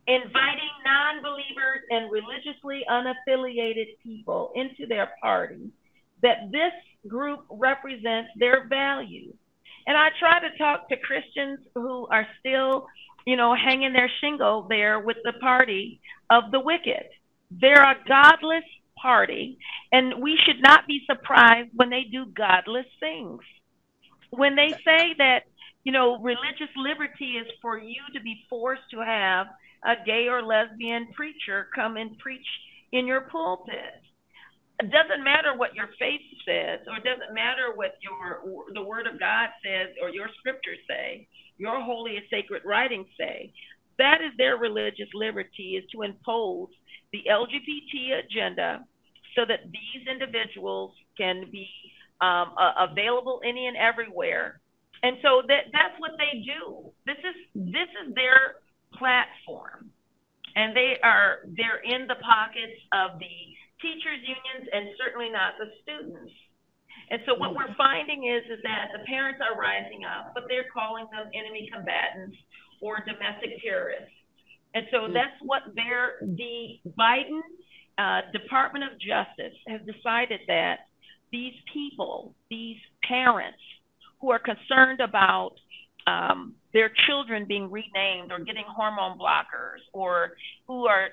[0.09, 5.69] inviting non-believers and religiously unaffiliated people into their party
[6.23, 6.73] that this
[7.07, 9.35] group represents their values.
[9.85, 12.87] And I try to talk to Christians who are still,
[13.25, 17.05] you know, hanging their shingle there with the party of the wicked.
[17.51, 18.65] They're a godless
[18.99, 19.59] party,
[19.91, 23.41] and we should not be surprised when they do godless things.
[24.31, 25.43] When they say that,
[25.83, 29.47] you know, religious liberty is for you to be forced to have
[29.85, 32.45] a gay or lesbian preacher come and preach
[32.91, 34.01] in your pulpit.
[34.81, 38.41] It doesn't matter what your faith says, or it doesn't matter what your
[38.73, 43.51] the Word of God says, or your scriptures say, your holy and sacred writings say.
[43.97, 46.69] That is their religious liberty, is to impose
[47.11, 48.85] the LGBT agenda
[49.35, 51.67] so that these individuals can be
[52.21, 54.61] um, uh, available any and everywhere.
[55.03, 56.91] And so that that's what they do.
[57.05, 58.55] This is this is their
[58.97, 59.91] platform,
[60.55, 63.37] and they are they're in the pockets of the
[63.81, 66.33] teachers unions and certainly not the students.
[67.09, 70.69] And so what we're finding is is that the parents are rising up, but they're
[70.69, 72.37] calling them enemy combatants
[72.81, 74.13] or domestic terrorists.
[74.73, 77.41] And so that's what they're the Biden
[77.97, 80.87] uh, Department of Justice has decided that
[81.31, 83.59] these people, these parents
[84.21, 85.51] who are concerned about
[86.07, 90.31] um, their children being renamed or getting hormone blockers or
[90.67, 91.09] who are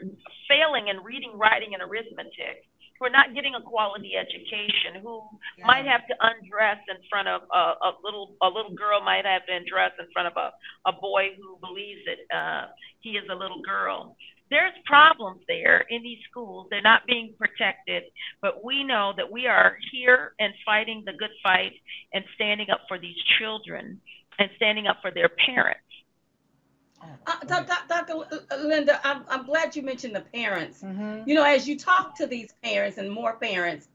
[0.49, 2.65] failing in reading, writing, and arithmetic,
[2.99, 5.23] who are not getting a quality education, who
[5.59, 5.67] Yeah.
[5.67, 9.45] might have to undress in front of a, a little a little girl might have
[9.47, 10.53] to undress in front of a,
[10.89, 12.67] a boy who believes that uh,
[13.01, 14.17] he is a little girl.
[14.49, 16.69] There's problems there in these schools.
[16.71, 18.05] They're not being protected,
[18.41, 21.73] but we know that we are here and fighting the good fight
[22.13, 24.01] and standing up for these children
[24.39, 25.81] and standing up for their parents.
[27.27, 28.15] Uh, Doc- Doc- Dr.
[28.59, 30.83] Linda, I'm, I'm glad you mentioned the parents.
[30.83, 31.27] Mhm.
[31.27, 33.89] You know, as you talk to these parents and more parents,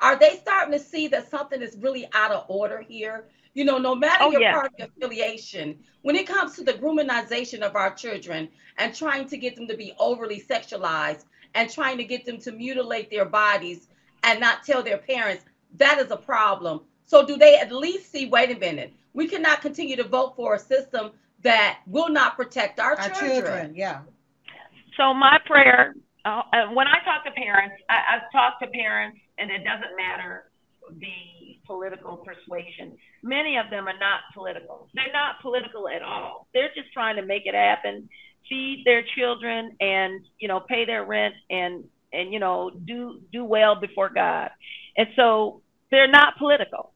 [0.00, 3.28] are they starting to see that something is really out of order here?
[3.54, 4.52] You know, no matter Oh, your yeah.
[4.52, 9.56] party affiliation, when it comes to the groomingization of our children and trying to get
[9.56, 13.88] them to be overly sexualized and trying to get them to mutilate their bodies
[14.24, 15.44] and not tell their parents,
[15.76, 16.82] that is a problem.
[17.04, 20.54] So, do they at least see, wait a minute, we cannot continue to vote for
[20.54, 23.30] a system that will not protect our, Our children.
[23.30, 24.00] children, yeah.
[24.96, 25.94] So my prayer,
[26.24, 29.96] uh, uh, when I talk to parents, I, I've talked to parents, and it doesn't
[29.96, 30.50] matter
[30.98, 32.96] the political persuasion.
[33.22, 34.88] Many of them are not political.
[34.94, 36.48] They're not political at all.
[36.54, 38.08] They're just trying to make it happen,
[38.48, 43.44] feed their children, and you know, pay their rent, and and you know, do do
[43.44, 44.50] well before God.
[44.96, 46.92] And so they're not political.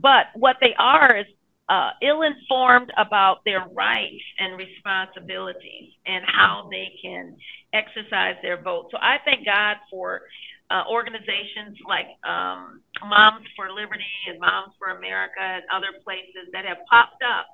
[0.00, 1.26] But what they are is
[1.68, 7.36] uh, ill-informed about their rights and responsibilities and how they can
[7.72, 8.88] exercise their vote.
[8.90, 10.22] So I thank God for
[10.70, 16.64] uh, organizations like um, Moms for Liberty and Moms for America and other places that
[16.64, 17.46] have popped up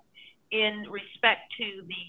[0.50, 2.06] in respect to the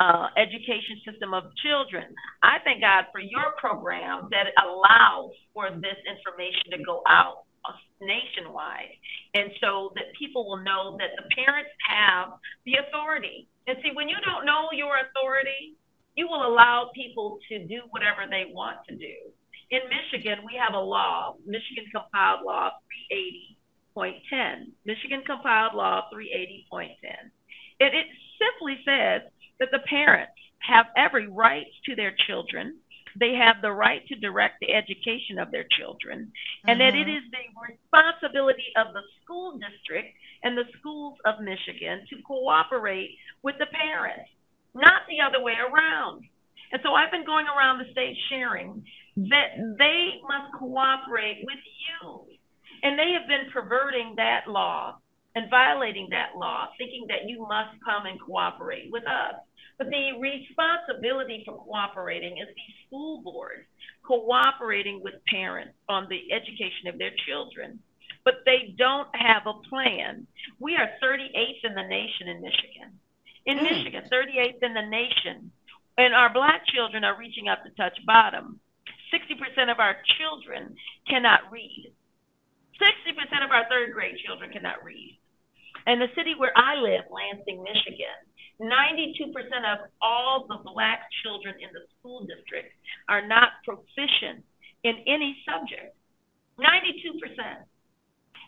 [0.00, 2.08] uh, education system of children.
[2.42, 7.44] I thank God for your program that allows for this information to go out
[8.00, 8.96] nationwide.
[9.34, 13.48] And so that people will know that the parents have the authority.
[13.66, 15.76] And see, when you don't know your authority,
[16.16, 19.14] you will allow people to do whatever they want to do.
[19.70, 22.70] In Michigan, we have a law, Michigan Compiled Law
[23.96, 24.70] 380.10.
[24.84, 26.94] Michigan Compiled Law 380.10.
[27.80, 28.06] It, it
[28.38, 29.22] simply says
[29.58, 32.78] that the parents have every right to their children.
[33.16, 36.32] They have the right to direct the education of their children,
[36.66, 37.16] and that it Mhm.
[37.16, 43.56] is the responsibility of the school district and the schools of Michigan to cooperate with
[43.58, 44.30] the parents,
[44.74, 46.24] not the other way around.
[46.72, 48.84] And so I've been going around the state sharing
[49.16, 52.26] that they must cooperate with you.
[52.82, 54.98] And they have been perverting that law
[55.36, 59.36] and violating that law, thinking that you must come and cooperate with us.
[59.78, 63.66] But the responsibility for cooperating is the school boards
[64.06, 67.80] cooperating with parents on the education of their children.
[68.24, 70.26] But they don't have a plan.
[70.60, 73.00] We are 38th in the nation in Michigan.
[73.46, 73.62] In Mm.
[73.64, 75.50] Michigan, 38th in the nation.
[75.98, 78.60] And our black children are reaching up to touch bottom.
[79.12, 80.76] 60% of our children
[81.08, 81.92] cannot read.
[82.80, 85.18] 60% of our third grade children cannot read.
[85.86, 88.18] And the city where I live, Lansing, Michigan,
[88.60, 89.34] 92%
[89.66, 92.70] of all the black children in the school district
[93.08, 94.46] are not proficient
[94.84, 95.96] in any subject.
[96.60, 97.18] 92%.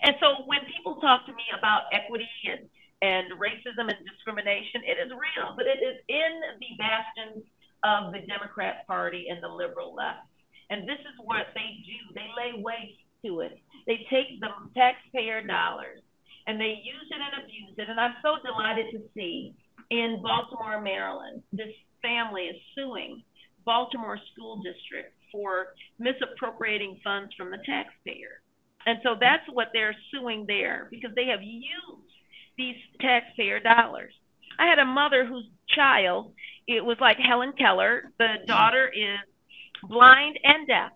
[0.03, 2.69] And so when people talk to me about equity and,
[3.03, 7.43] and racism and discrimination, it is real, but it is in the bastions
[7.83, 10.29] of the Democrat Party and the liberal left.
[10.71, 11.99] And this is what they do.
[12.15, 13.59] They lay waste to it.
[13.87, 16.03] They take the taxpayer dollars
[16.47, 17.91] and they use it and abuse it.
[17.91, 19.55] And I'm so delighted to see
[19.91, 21.73] in Baltimore, Maryland, this
[22.03, 23.23] family is suing
[23.65, 28.41] Baltimore School District for misappropriating funds from the taxpayer.
[28.87, 32.13] And so that's what they're suing there because they have used
[32.57, 34.13] these taxpayer dollars.
[34.59, 36.33] I had a mother whose child,
[36.67, 39.19] it was like Helen Keller, the daughter is
[39.89, 40.93] blind and deaf.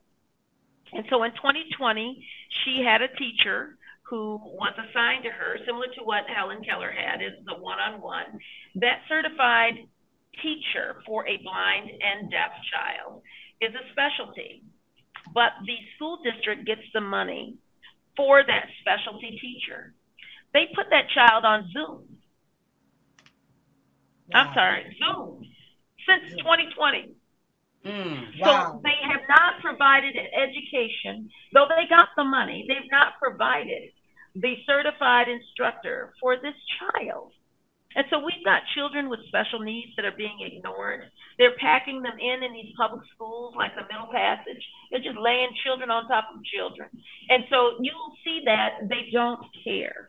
[0.92, 2.24] And so in 2020,
[2.64, 3.76] she had a teacher
[4.10, 8.00] who was assigned to her, similar to what Helen Keller had, is the one on
[8.00, 8.40] one.
[8.74, 9.86] That certified
[10.42, 13.22] teacher for a blind and deaf child
[13.60, 14.64] is a specialty,
[15.32, 17.54] but the school district gets the money
[18.16, 19.94] for that specialty teacher.
[20.52, 22.18] They put that child on Zoom.
[24.34, 24.34] Wow.
[24.34, 25.46] I'm sorry, Zoom
[26.06, 27.14] since 2020.
[27.86, 28.72] Mm, wow.
[28.72, 33.90] So they have not provided an education, though they got the money, they've not provided
[34.34, 37.32] the certified instructor for this child.
[37.96, 41.10] And so we've got children with special needs that are being ignored.
[41.38, 44.62] They're packing them in in these public schools like the Middle Passage.
[44.90, 46.88] They're just laying children on top of children.
[47.28, 50.08] And so you'll see that they don't care.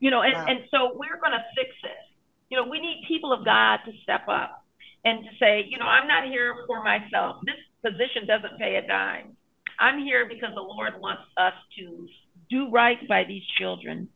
[0.00, 0.46] You know, and, wow.
[0.48, 2.02] and so we're going to fix it.
[2.50, 4.66] You know, we need people of God to step up
[5.04, 7.38] and to say, you know, I'm not here for myself.
[7.46, 9.36] This position doesn't pay a dime.
[9.78, 12.08] I'm here because the Lord wants us to
[12.52, 14.08] do right by these children,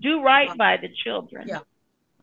[0.00, 1.46] do right by the children.
[1.46, 1.60] Yeah.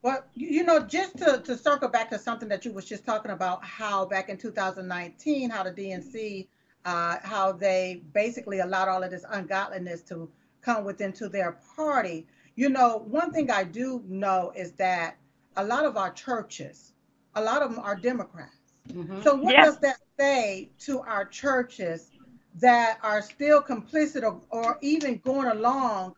[0.02, 3.30] Well, you know, just to, to circle back to something that you was just talking
[3.30, 6.48] about, how back in 2019, how the DNC,
[6.86, 10.28] uh, how they basically allowed all of this ungodliness to
[10.62, 12.26] come within to their party.
[12.56, 15.16] You know, one thing I do know is that
[15.56, 16.92] a lot of our churches,
[17.34, 18.56] a lot of them are Democrats.
[18.88, 19.22] Mm-hmm.
[19.22, 22.10] So what does that say to our churches
[22.56, 26.14] that are still complicit or, or even going along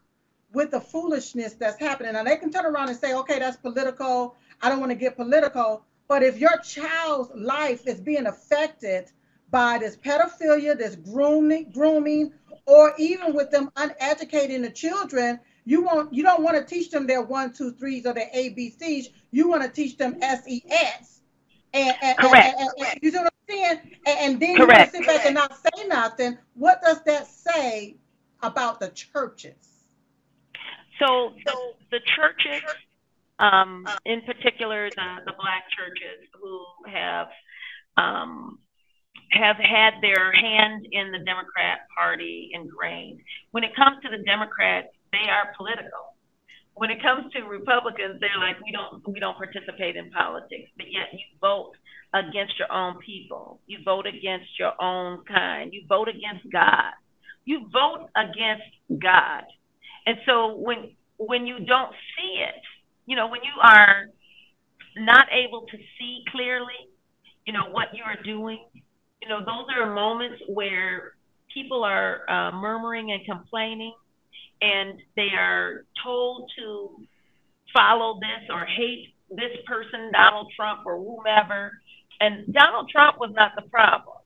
[0.52, 2.12] with the foolishness that's happening.
[2.12, 4.36] Now they can turn around and say, okay, that's political.
[4.60, 5.84] I don't want to get political.
[6.08, 9.10] But if your child's life is being affected
[9.50, 12.32] by this pedophilia, this grooming, grooming,
[12.66, 17.06] or even with them uneducating the children, you want you don't want to teach them
[17.06, 19.06] their one, two, threes or their ABCs.
[19.30, 21.21] You want to teach them SES.
[21.74, 22.60] And, and, Correct.
[22.60, 23.80] And, and, you know what I'm saying?
[24.06, 24.94] And, then Correct.
[24.94, 26.38] you sit back and not say nothing.
[26.54, 27.96] What does that say
[28.42, 29.54] about the churches?
[30.98, 31.56] So the,
[31.90, 32.62] the churches,
[33.38, 37.28] um, in particular the, the black churches who have
[37.96, 38.58] um,
[39.30, 43.20] have had their hand in the Democrat Party ingrained.
[43.50, 46.11] When it comes to the Democrats, they are political.
[46.74, 50.86] When it comes to Republicans, they're like, we don't we don't participate in politics, but
[50.90, 51.72] yet you vote
[52.14, 53.60] against your own people.
[53.66, 55.72] You vote against your own kind.
[55.72, 56.92] You vote against God.
[57.44, 58.64] You vote against
[59.02, 59.44] God.
[60.06, 62.62] And so when when you don't see it,
[63.06, 64.06] you know, when you are
[64.96, 66.88] not able to see clearly,
[67.46, 68.64] you know, what you are doing,
[69.20, 71.14] you know, those are moments where
[71.52, 73.94] people are uh, murmuring and complaining
[74.62, 77.04] and they are told to
[77.74, 81.72] follow this or hate this person, Donald Trump or whomever.
[82.20, 84.16] And Donald Trump was not the problem.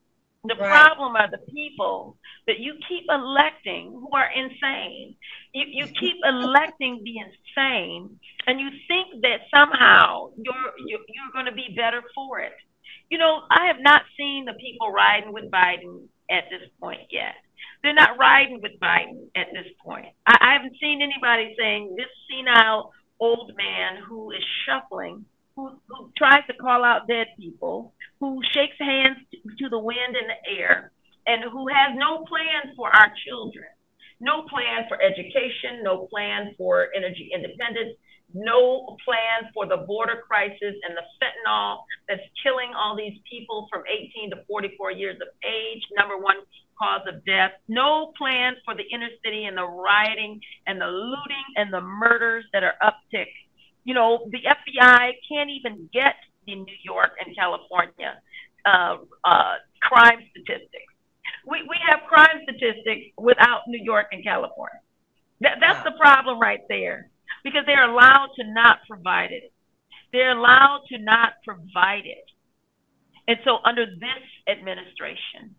[0.45, 0.71] The right.
[0.71, 5.17] problem are the people that you keep electing who are insane.
[5.53, 11.47] You, you keep electing the insane, and you think that somehow you're you're, you're going
[11.47, 12.53] to be better for it.
[13.11, 17.35] You know, I have not seen the people riding with Biden at this point yet.
[17.83, 20.07] They're not riding with Biden at this point.
[20.27, 25.25] I, I haven't seen anybody saying this senile old man who is shuffling
[25.57, 29.17] who, who tries to call out dead people, who shakes hands
[29.59, 30.93] to the wind and the air,
[31.27, 33.67] and who has no plan for our children,
[34.21, 37.97] no plan for education, no plan for energy independence,
[38.35, 43.83] no plan for the border crisis and the fentanyl that's killing all these people from
[43.89, 46.37] 18 to 44 years of age, number one
[46.79, 51.47] cause of death, no plan for the inner city and the rioting and the looting
[51.57, 53.29] and the murders that are uptick
[53.87, 56.17] you know, the FBI can't even get
[56.47, 58.21] in New York and California
[58.67, 60.93] uh, uh, crime statistics.
[61.47, 64.81] We, we have crime statistics without New York and California.
[65.41, 67.09] That, that's the problem right there
[67.45, 69.53] because they're allowed to not provide it.
[70.13, 72.25] They're allowed to not provide it.
[73.29, 75.55] And so, under this administration,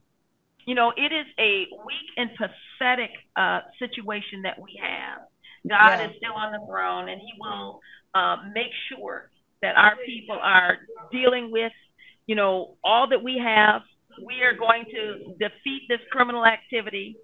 [0.65, 5.19] you know, it is a weak and pathetic uh, situation that we have.
[5.67, 6.09] God Yeah.
[6.09, 7.81] is still on the throne, and He will
[8.13, 9.29] uh, make sure
[9.61, 10.77] that our people are
[11.11, 11.71] dealing with,
[12.25, 13.81] you know, all that we have.
[14.25, 17.17] We are going to defeat this criminal activity,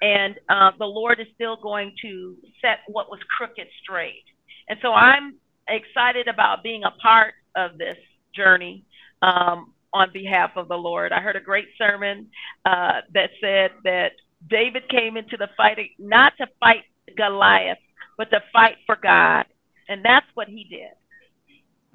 [0.00, 4.24] and uh, the Lord is still going to set what was crooked straight.
[4.68, 5.34] And so I'm
[5.68, 7.98] excited about being a part of this
[8.34, 8.84] journey
[9.22, 11.12] um, on behalf of the Lord.
[11.12, 12.28] I heard a great sermon
[12.64, 14.12] uh, that said that
[14.48, 16.84] David came into the fight not to fight
[17.16, 17.78] Goliath,
[18.16, 19.46] but to fight for God.
[19.88, 20.92] And that's what he did.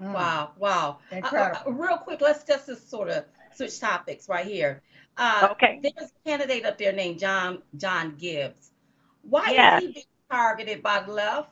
[0.02, 0.14] Mm.
[0.14, 1.00] Wow, wow.
[1.12, 1.60] Uh, Incredible.
[1.68, 3.26] uh, real quick, let's just, just sort of
[3.56, 4.82] switch topics right here.
[5.18, 5.80] Uh, Okay.
[5.82, 8.72] There's a candidate up there named John John Gibbs.
[9.22, 9.82] Why Yes.
[9.82, 11.50] is he being targeted by the left?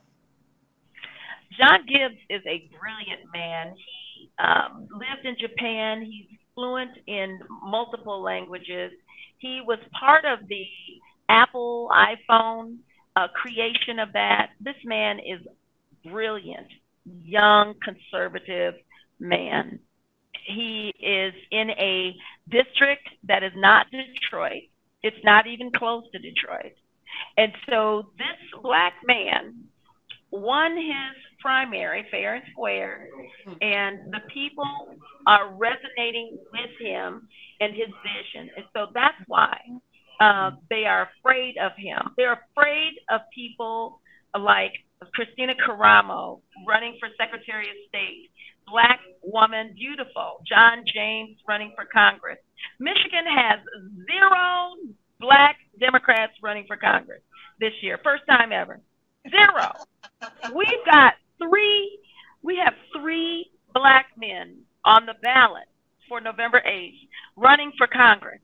[1.57, 3.75] John Gibbs is a brilliant man.
[3.75, 6.01] He um, lived in Japan.
[6.03, 8.91] He's fluent in multiple languages.
[9.37, 10.65] He was part of the
[11.29, 12.77] Apple iPhone
[13.15, 14.51] uh, creation of that.
[14.59, 15.41] This man is
[16.05, 16.67] brilliant,
[17.05, 18.75] young, conservative
[19.19, 19.79] man.
[20.47, 22.15] He is in a
[22.49, 24.63] district that is not Detroit.
[25.01, 26.73] It's not even close to Detroit.
[27.37, 29.65] And so this black man
[30.31, 33.07] won his primary fair and square,
[33.61, 37.27] and the people are resonating with him
[37.59, 38.49] and his vision.
[38.55, 39.57] And so that's why
[40.19, 42.13] uh, they are afraid of him.
[42.17, 43.99] They're afraid of people
[44.37, 44.71] like
[45.11, 48.29] Kristina Karamo running for Secretary of State,
[48.67, 52.39] black woman, beautiful, John James running for Congress.
[52.79, 53.59] Michigan has
[54.05, 54.75] zero
[55.19, 57.21] black Democrats running for Congress
[57.59, 58.79] this year, first time ever.
[59.29, 59.71] Zero.
[60.53, 61.99] We've got three,
[62.41, 65.67] we have three black men on the ballot
[66.09, 68.41] for November 8th running for Congress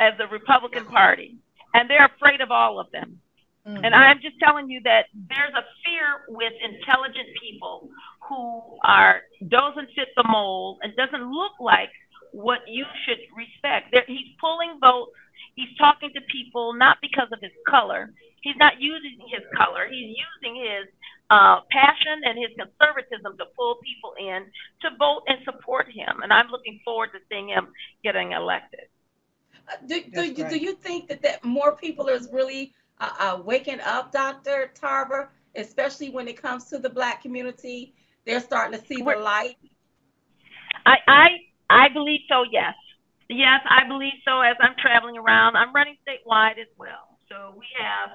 [0.00, 1.36] as the Republican Party,
[1.74, 3.20] and they're afraid of all of them.
[3.66, 3.80] Mm.
[3.84, 7.88] And I'm just telling you that there's a fear with intelligent people
[8.28, 11.90] who are doesn't fit the mold and doesn't look like
[12.32, 13.90] what you should respect.
[13.92, 15.12] There, he's pulling votes.
[15.56, 18.12] He's talking to people not because of his color.
[18.42, 19.88] He's not using his color.
[19.90, 20.86] He's using his
[21.30, 24.44] uh, passion and his conservatism to pull people in
[24.82, 26.22] to vote and support him.
[26.22, 27.68] And I'm looking forward to seeing him
[28.04, 28.86] getting elected.
[29.68, 30.50] Uh, Do, do, you- right.
[30.52, 34.70] do you think that, that more people is really uh, uh, waking up, Dr.
[34.74, 37.94] Tarver, especially when it comes to the black community?
[38.24, 39.56] They're starting to see the We're- light.
[40.84, 41.28] I, I
[41.70, 42.44] I believe so.
[42.50, 42.74] Yes,
[43.28, 44.40] yes, I believe so.
[44.40, 47.18] As I'm traveling around, I'm running statewide as well.
[47.28, 48.10] So we have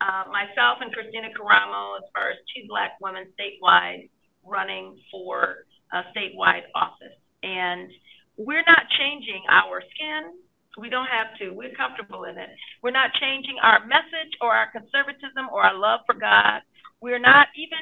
[0.00, 4.08] uh, myself and Kristina Karamo as far as two black women statewide
[4.44, 7.90] running for a statewide office, and
[8.36, 10.32] we're not changing our skin.
[10.78, 11.50] We don't have to.
[11.50, 12.50] We're comfortable in it.
[12.82, 16.62] We're not changing our message or our conservatism or our love for God.
[17.00, 17.80] We're not even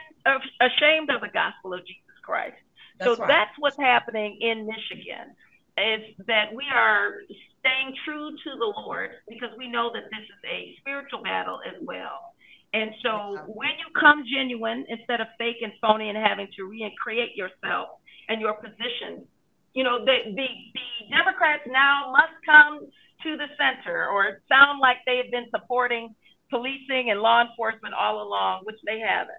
[0.61, 2.57] ashamed of the gospel of Jesus Christ
[2.99, 3.28] That's so right.
[3.28, 5.34] that's what's happening in Michigan
[5.78, 7.22] is that we are
[7.61, 11.76] staying true to the Lord because we know that this is a spiritual battle as
[11.82, 12.34] well.
[12.74, 17.36] And so when you come genuine instead of fake and phony and having to recreate
[17.36, 19.26] yourself and your position,
[19.75, 22.87] you know, the, the, the Democrats now must come
[23.23, 26.14] to the center or sound like they have been supporting
[26.51, 29.39] policing and law enforcement all along, which they haven't.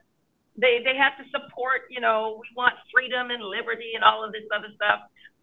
[0.57, 4.32] They they have to support you know we want freedom and liberty and all of
[4.34, 4.99] this other stuff.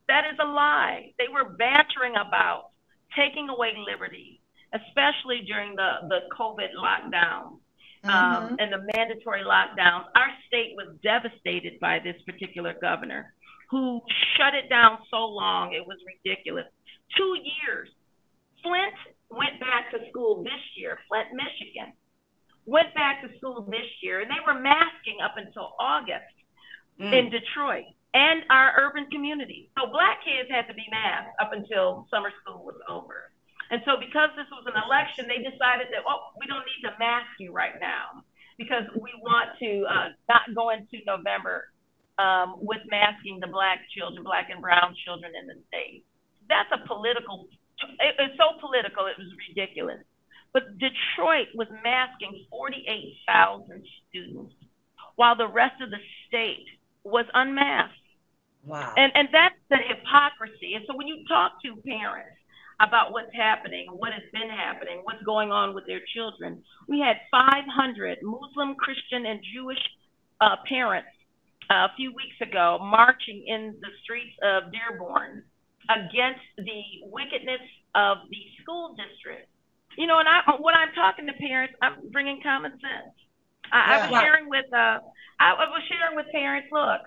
[0.06, 1.12] That is a lie.
[1.18, 2.70] They were bantering about
[3.16, 4.40] taking away liberty
[4.74, 7.58] especially during the the covid lockdown
[8.04, 8.56] um, Mhm.
[8.60, 10.06] and the mandatory lockdowns.
[10.14, 13.32] Our state was devastated by this particular governor
[13.70, 14.00] who
[14.36, 16.66] shut it down so long it was ridiculous
[17.16, 17.88] two years
[18.62, 18.94] flint
[19.30, 21.92] went back to school this year flint michigan
[22.68, 26.28] went back to school this year, and they were masking up until August
[27.00, 27.12] Mm.
[27.14, 29.68] in Detroit and our urban communities.
[29.78, 33.30] So black kids had to be masked up until summer school was over.
[33.70, 36.98] And so because this was an election, they decided that, oh, we don't need to
[36.98, 38.24] mask you right now
[38.56, 41.70] because we want to uh, not go into November
[42.18, 46.04] um, with masking the black children, black and brown children in the state.
[46.48, 47.46] That's a political,
[48.00, 50.02] it, it's so political, it was ridiculous.
[50.52, 54.54] But Detroit was masking 48,000 students
[55.16, 56.66] while the rest of the state
[57.04, 57.94] was unmasked.
[58.66, 58.94] Wow.
[58.96, 60.74] And, and that's the hypocrisy.
[60.74, 62.34] And so when you talk to parents
[62.80, 67.16] about what's happening, what has been happening, what's going on with their children, we had
[67.30, 69.82] 500 Muslim, Christian, and Jewish
[70.40, 71.08] uh, parents
[71.70, 75.44] a few weeks ago marching in the streets of Dearborn
[75.88, 77.64] against the wickedness
[77.94, 79.48] of the school district.
[79.96, 83.14] You know, and I when I'm talking to parents, I'm bringing common sense.
[83.72, 85.02] I, I was sharing with uh,
[85.40, 86.68] I, I was sharing with parents.
[86.70, 87.02] Look,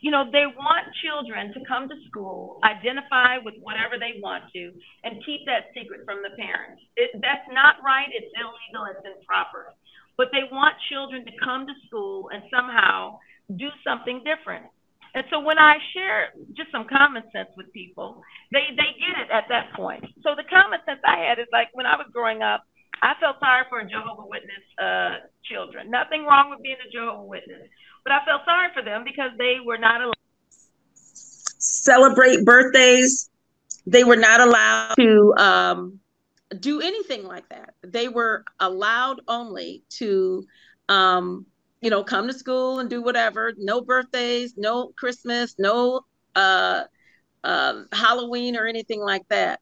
[0.00, 4.70] you know, they want children to come to school, identify with whatever they want to,
[5.04, 6.82] and keep that secret from the parents.
[6.94, 8.06] It, that's not right.
[8.12, 8.86] It's illegal.
[8.92, 9.74] It's improper.
[10.16, 13.18] But they want children to come to school and somehow
[13.56, 14.66] do something different.
[15.14, 19.30] And so when I share just some common sense with people, they, they get it
[19.32, 20.04] at that point.
[20.22, 22.64] So the common sense I had is like when I was growing up,
[23.02, 25.90] I felt sorry for Jehovah Witness uh, children.
[25.90, 27.68] Nothing wrong with being a Jehovah Witness,
[28.04, 30.14] but I felt sorry for them because they were not allowed.
[31.58, 33.30] celebrate birthdays.
[33.86, 36.00] They were not allowed to um,
[36.60, 37.74] do anything like that.
[37.82, 40.44] They were allowed only to,
[40.88, 41.46] um,
[41.80, 43.52] you know, come to school and do whatever.
[43.56, 46.02] No birthdays, no Christmas, no
[46.34, 46.84] uh,
[47.44, 49.60] uh, Halloween or anything like that.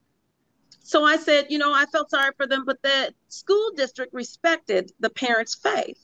[0.79, 4.91] So I said, you know, I felt sorry for them, but the school district respected
[4.99, 5.99] the parents' faith.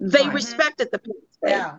[0.00, 0.34] They Right.
[0.34, 1.52] respected the parents' faith.
[1.52, 1.78] Yeah.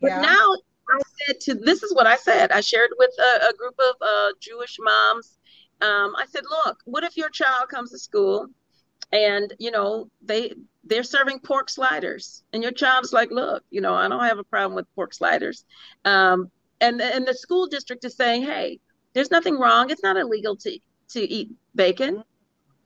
[0.00, 0.20] But Yeah.
[0.20, 0.54] now
[0.90, 2.50] I said to this is what I said.
[2.50, 5.37] I shared with a, a group of uh, Jewish moms.
[5.80, 8.46] Um, I said, look, what if your child comes to school
[9.12, 10.52] and you know they
[10.84, 14.44] they're serving pork sliders and your child's like, look, you know, I don't have a
[14.44, 15.64] problem with pork sliders.
[16.04, 16.50] Um,
[16.80, 18.80] and and the school district is saying, hey,
[19.14, 19.90] there's nothing wrong.
[19.90, 20.78] It's not illegal to
[21.10, 22.22] to eat bacon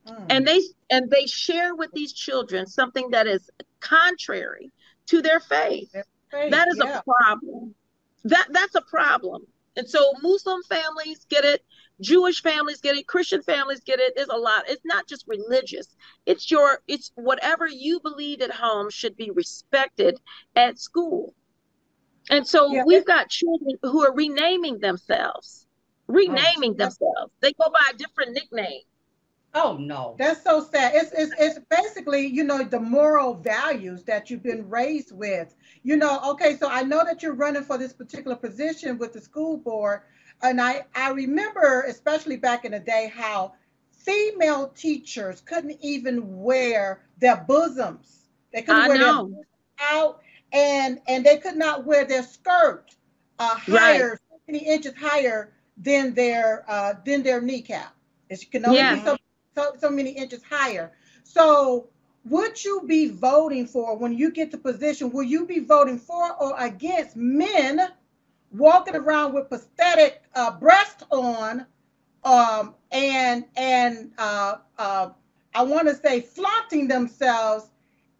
[0.07, 0.25] Mm.
[0.29, 4.69] and they and they share with these children something that is contrary
[5.05, 5.91] to their faith
[6.29, 6.99] Faith, that is yeah.
[6.99, 7.73] a problem
[8.25, 9.43] that that's a problem
[9.77, 11.63] and so muslim families get it
[12.01, 15.95] jewish families get it christian families get it there's a lot it's not just religious
[16.25, 20.19] it's your it's whatever you believe at home should be respected
[20.55, 21.33] at school
[22.29, 22.83] and so Yeah.
[22.85, 25.67] we've got children who are renaming themselves
[26.07, 26.77] renaming Oh.
[26.77, 28.81] themselves they go by a different nickname
[29.55, 30.15] Oh no.
[30.17, 30.93] That's so sad.
[30.95, 35.55] It's, it's it's basically, you know, the moral values that you've been raised with.
[35.83, 39.21] You know, okay, so I know that you're running for this particular position with the
[39.21, 40.01] school board.
[40.43, 43.53] And I, I remember, especially back in the day, how
[43.91, 48.29] female teachers couldn't even wear their bosoms.
[48.53, 48.99] They couldn't I wear know.
[48.99, 49.45] their bosoms
[49.79, 50.21] out
[50.53, 52.95] and and they could not wear their skirt
[53.39, 53.77] uh, Right.
[53.77, 57.93] higher, so many inches higher than their uh, than their kneecap.
[58.29, 58.95] It can only Yeah.
[58.95, 59.17] be so
[59.55, 60.91] so, so many inches higher.
[61.23, 61.89] So,
[62.25, 65.11] would you be voting for when you get the position?
[65.11, 67.79] Will you be voting for or against men
[68.53, 70.57] walking around with pathetic uh,
[71.11, 71.65] on,
[72.23, 75.09] um, and and uh, uh,
[75.53, 77.69] I want to say flaunting themselves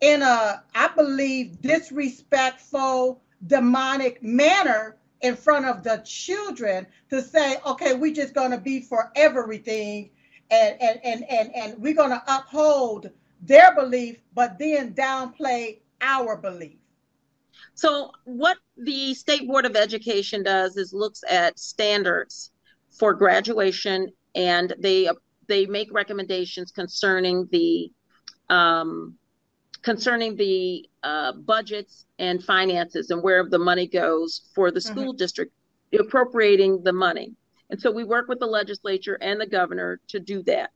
[0.02, 7.94] in a, I believe, disrespectful, demonic manner in front of the children to say, okay,
[7.94, 10.10] we're just going to be for everything
[10.52, 13.10] and and and and, and we're going to uphold
[13.42, 16.78] their belief but then downplay our belief.
[17.74, 22.52] So what the State Board of Education does is looks at standards
[22.90, 25.10] for graduation and they
[25.48, 27.92] they make recommendations concerning the
[28.50, 29.16] um,
[29.82, 35.52] concerning the uh, budgets and finances and where the money goes for the school district
[36.00, 37.34] appropriating the money.
[37.70, 40.72] And so we work with the legislature and the governor to do that.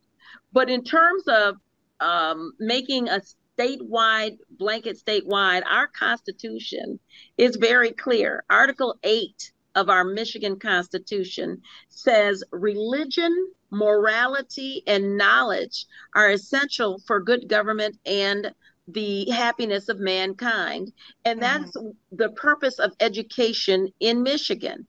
[0.52, 1.56] But in terms of
[2.00, 3.22] um, making a
[3.58, 7.00] statewide blanket statewide, our Constitution
[7.38, 8.44] is very clear.
[8.50, 13.32] Article 8 of our Michigan Constitution says religion,
[13.70, 15.86] morality, and knowledge
[16.16, 18.52] are essential for good government and
[18.88, 20.92] the happiness of mankind.
[21.26, 21.64] And mm-hmm.
[21.64, 21.78] that's
[22.12, 24.88] the purpose of education in Michigan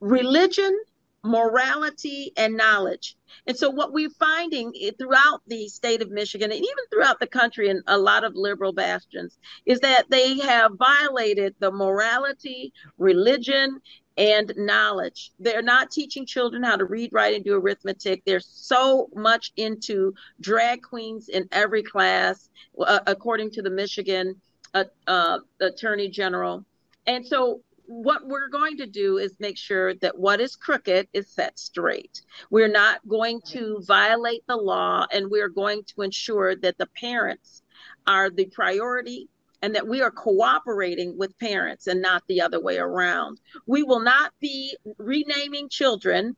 [0.00, 0.76] religion,
[1.22, 3.16] morality, and knowledge.
[3.46, 7.68] And so, what we're finding throughout the state of Michigan and even throughout the country
[7.68, 13.80] and a lot of liberal bastions is that they have violated the morality, religion,
[14.16, 15.32] and knowledge.
[15.38, 18.22] They're not teaching children how to read, write, and do arithmetic.
[18.24, 24.40] They're so much into drag queens in every class, uh, according to the Michigan
[24.74, 26.64] uh, uh, Attorney General.
[27.06, 27.62] And so,
[27.92, 32.22] what we're going to do is make sure that what is crooked is set straight.
[32.50, 37.62] We're not going to violate the law, and we're going to ensure that the parents
[38.06, 39.28] are the priority
[39.60, 43.40] and that we are cooperating with parents and not the other way around.
[43.66, 46.34] We will not be renaming children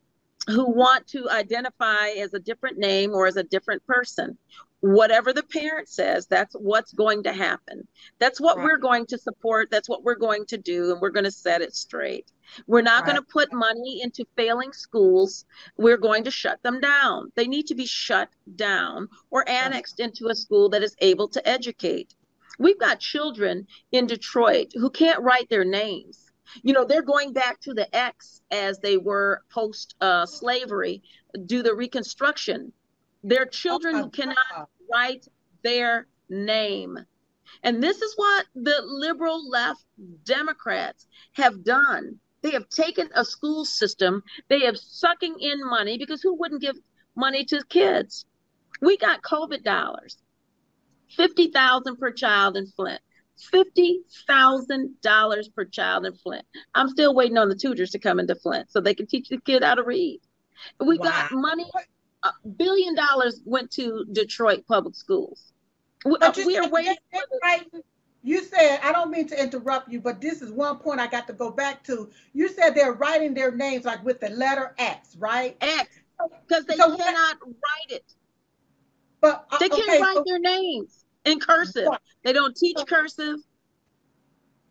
[0.48, 4.36] who want to identify as a different name or as a different person.
[4.84, 7.88] Whatever the parent says, that's what's going to happen.
[8.18, 8.64] That's what Right.
[8.64, 9.70] we're going to support.
[9.70, 10.92] That's what we're going to do.
[10.92, 12.30] And we're going to set it straight.
[12.66, 15.46] We're not going to put money into failing schools.
[15.78, 17.32] We're going to shut them down.
[17.34, 21.48] They need to be shut down or annexed into a school that is able to
[21.48, 22.14] educate.
[22.58, 26.30] We've got children in Detroit who can't write their names.
[26.62, 31.02] You know, they're going back to the X as they were post uh, slavery,
[31.46, 32.74] do the Reconstruction.
[33.26, 34.68] They're children who cannot.
[34.92, 35.26] Write
[35.62, 36.98] their name.
[37.62, 39.84] And this is what the liberal left
[40.24, 42.18] Democrats have done.
[42.42, 46.76] They have taken a school system, they have sucking in money because who wouldn't give
[47.16, 48.26] money to kids?
[48.82, 50.18] We got COVID dollars.
[51.16, 53.00] 50,000 per child in Flint.
[53.52, 56.44] $50,000 per child in Flint.
[56.74, 59.40] I'm still waiting on the tutors to come into Flint so they can teach the
[59.40, 60.20] kid how to read.
[60.78, 61.66] We got money,
[62.24, 65.52] a billion dollars went to Detroit public schools.
[66.04, 67.26] We, But you we are said waiting they- for
[67.72, 67.82] the
[68.22, 71.26] You said, I don't mean to interrupt you, but this is one point I got
[71.26, 72.10] to go back to.
[72.32, 75.56] You said they're writing their names like with the letter X, right?
[75.60, 75.88] X
[76.46, 78.14] because they So what- cannot write it.
[79.20, 81.86] But uh, They can't okay, write so their names in cursive.
[81.86, 81.98] Right.
[82.24, 83.38] They don't teach cursive.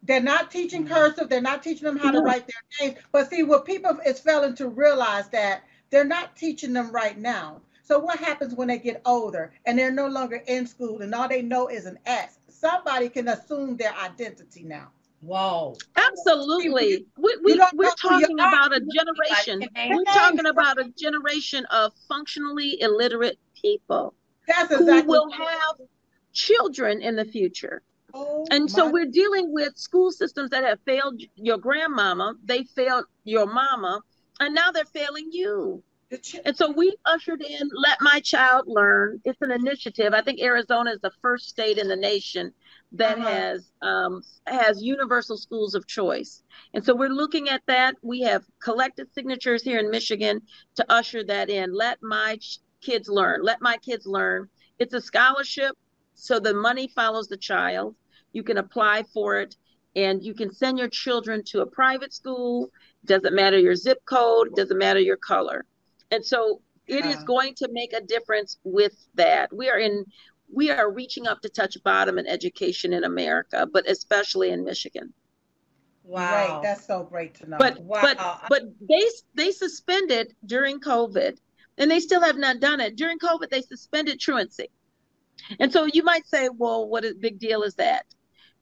[0.03, 1.29] they're not teaching cursive.
[1.29, 2.99] They're not teaching them how to write their names.
[3.11, 5.63] But see, what people is failing to realize that
[5.93, 7.61] they're not teaching them right now.
[7.83, 11.29] So what happens when they get older and they're no longer in school and all
[11.29, 12.39] they know is an S?
[12.47, 14.89] Somebody can assume their identity now.
[15.21, 15.77] Whoa.
[15.95, 17.05] Absolutely.
[17.15, 19.69] We, we, don't we're know who you talking about a generation.
[19.75, 24.15] can We're talking about a generation of functionally illiterate people
[24.47, 25.75] That's who will have
[26.33, 27.83] children in the future.
[28.15, 33.05] Oh And so we're dealing with school systems that have failed your grandmama, they failed
[33.23, 34.01] your mama,
[34.39, 35.83] and now they're failing you.
[36.45, 39.19] And so we ushered in Let My Child Learn.
[39.25, 40.13] It's an initiative.
[40.13, 42.53] I think Arizona is the first state in the nation
[42.91, 43.27] that Uh-huh.
[43.27, 46.43] has um, has universal schools of choice.
[46.75, 47.95] And so we're looking at that.
[48.03, 50.41] We have collected signatures here in Michigan
[50.75, 51.73] to usher that in.
[51.73, 53.41] Let my ch- kids learn.
[53.41, 54.49] Let my kids learn.
[54.77, 55.75] It's a scholarship,
[56.13, 57.95] so the money follows the child.
[58.33, 59.55] You can apply for it,
[59.95, 62.69] and you can send your children to a private school.
[63.05, 64.55] Doesn't matter your zip code.
[64.55, 65.65] Doesn't matter your color.
[66.11, 67.23] And so it is Yeah.
[67.25, 69.51] going to make a difference with that.
[69.53, 70.05] We are in
[70.55, 75.11] we are reaching up to touch bottom in education in America, but especially in Michigan.
[76.03, 76.59] Wow.
[76.59, 76.69] Great.
[76.69, 77.57] That's so great to know.
[77.57, 78.01] But Wow.
[78.01, 78.17] but
[78.49, 81.37] but they they suspended during COVID,
[81.77, 82.95] and they still have not done it.
[82.95, 84.67] During COVID, they suspended truancy.
[85.59, 88.05] And so you might say, well, what a big deal is that?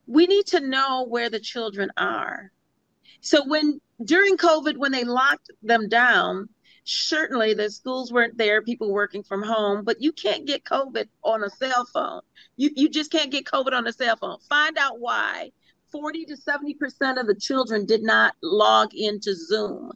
[0.07, 2.51] We need to know where the children are.
[3.21, 6.49] So when during COVID, when they locked them down,
[6.83, 11.43] certainly the schools weren't there, people working from home, but you can't get COVID on
[11.43, 12.21] a cell phone.
[12.57, 14.39] You you just can't get COVID on a cell phone.
[14.49, 15.51] Find out why.
[15.91, 19.91] 40 to 70% of the children did not log into Zoom.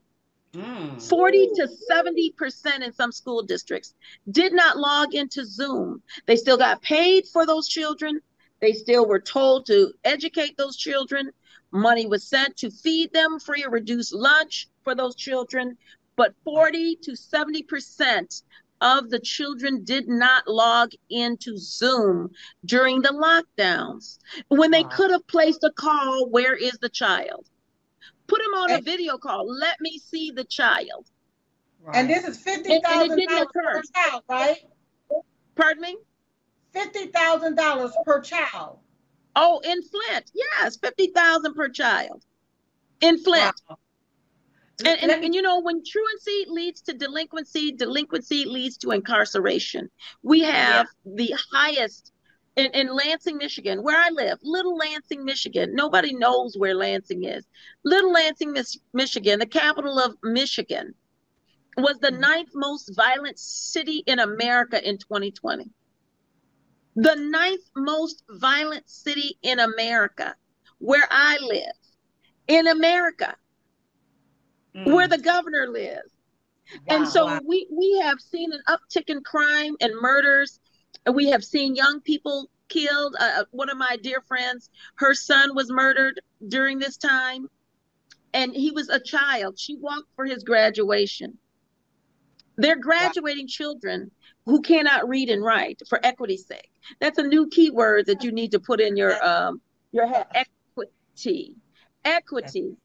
[0.54, 1.02] Mm.
[1.02, 3.94] 40 to 70% in some school districts
[4.30, 6.02] did not log into Zoom.
[6.26, 8.20] They still got paid for those children.
[8.62, 11.32] They still were told to educate those children.
[11.76, 15.78] Money was sent to feed them free or reduced lunch for those children.
[16.16, 18.44] But 40 to 70%
[18.80, 22.32] of the children did not log into Zoom
[22.64, 24.18] during the lockdowns
[24.48, 24.90] when they Wow.
[24.94, 27.50] could have placed a call, Where is the child?
[28.28, 29.46] Put them on a video call.
[29.48, 31.08] Let me see the child.
[31.94, 34.58] and this is fifty thousand didn't dollars per child, right?
[35.56, 35.98] Pardon me?
[36.72, 38.80] Fifty thousand dollars per child.
[39.36, 40.32] Oh, in Flint.
[40.34, 42.24] Yes, 50,000 per child.
[43.02, 43.54] In Flint.
[43.70, 43.78] Wow.
[44.86, 49.90] And, and, and you know, when truancy leads to delinquency, delinquency leads to incarceration.
[50.22, 52.12] We have the highest
[52.58, 55.76] in, in Lansing, Michigan, where I live, Little Lansing, Michigan.
[55.76, 57.46] Nobody knows where Lansing is.
[57.84, 60.94] Little Lansing, Mis- Michigan, the capital of Michigan,
[61.78, 62.20] was the Mhm.
[62.20, 65.70] ninth most violent city in America in 2020.
[66.96, 70.36] The ninth most violent city in America,
[70.80, 71.74] where I live,
[72.48, 73.36] in America
[74.76, 74.92] Mm.
[74.94, 76.12] where the governor lives.
[76.90, 77.40] and so wow.
[77.46, 80.60] we we have seen an uptick in crime and murders.
[81.06, 83.16] And we have seen young people killed.
[83.20, 87.48] Uh, one of my dear friends, her son was murdered during this time,
[88.34, 89.60] and he was a child.
[89.60, 91.38] She walked for his graduation.
[92.58, 94.12] They're graduating children
[94.46, 96.70] who cannot read and write for equity's sake.
[97.00, 101.56] That's a new keyword that you need to put in your um your ha- equity.
[102.04, 102.76] Equity.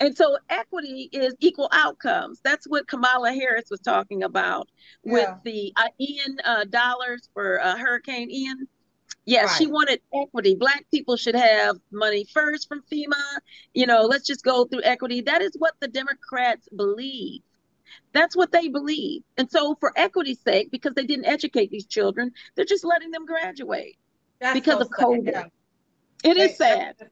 [0.00, 2.40] And so equity is equal outcomes.
[2.42, 4.68] That's what Kamala Harris was talking about
[5.04, 5.36] with Yeah.
[5.44, 8.66] the uh, Ian uh, dollars for uh, Hurricane Ian.
[9.26, 9.72] Yes, she Right.
[9.72, 10.54] wanted equity.
[10.56, 13.38] Black people should have money first from FEMA.
[13.72, 15.20] You know, let's just go through equity.
[15.20, 17.40] That is what the Democrats believe.
[18.12, 19.22] That's what they believe.
[19.36, 23.26] And so, for equity's sake, because they didn't educate these children, they're just letting them
[23.26, 23.96] graduate.
[24.40, 25.32] That's Because so of COVID.
[25.32, 25.50] sad.
[26.22, 27.10] It is They- sad.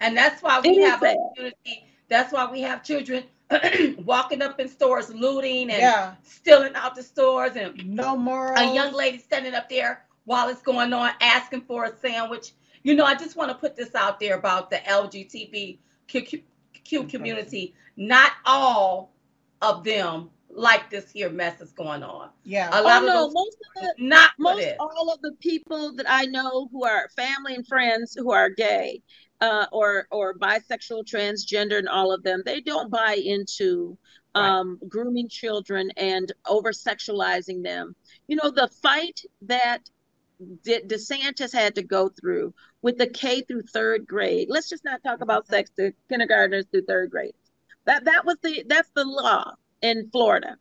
[0.00, 1.16] And that's why we is have a sad.
[1.36, 1.86] community.
[2.08, 3.24] That's why we have children
[4.04, 6.14] walking up in stores, looting and Yeah.
[6.22, 8.58] stealing out the stores, and No morals.
[8.58, 12.52] a young lady standing up there while it's going on, asking for a sandwich.
[12.82, 16.42] You know, I just want to put this out there about the LGBTQ
[17.08, 17.74] community.
[17.96, 19.11] Not all
[19.62, 22.30] of them like this here mess that's going on.
[22.44, 22.70] Yeah.
[22.72, 25.94] A Oh lot no, of those most of the not most all of the people
[25.96, 29.02] that I know who are family and friends who are gay
[29.40, 33.98] uh, or or bisexual, transgender, and all of them, they don't buy into
[34.36, 34.56] Right.
[34.60, 37.94] um, grooming children and over sexualizing them.
[38.28, 39.80] You know, the fight that
[40.64, 44.48] De- DeSantis had to go through with the K through third grade.
[44.50, 47.34] Let's just not talk about sex to kindergartners through third grade.
[47.84, 50.56] That that was the that's the law in Florida.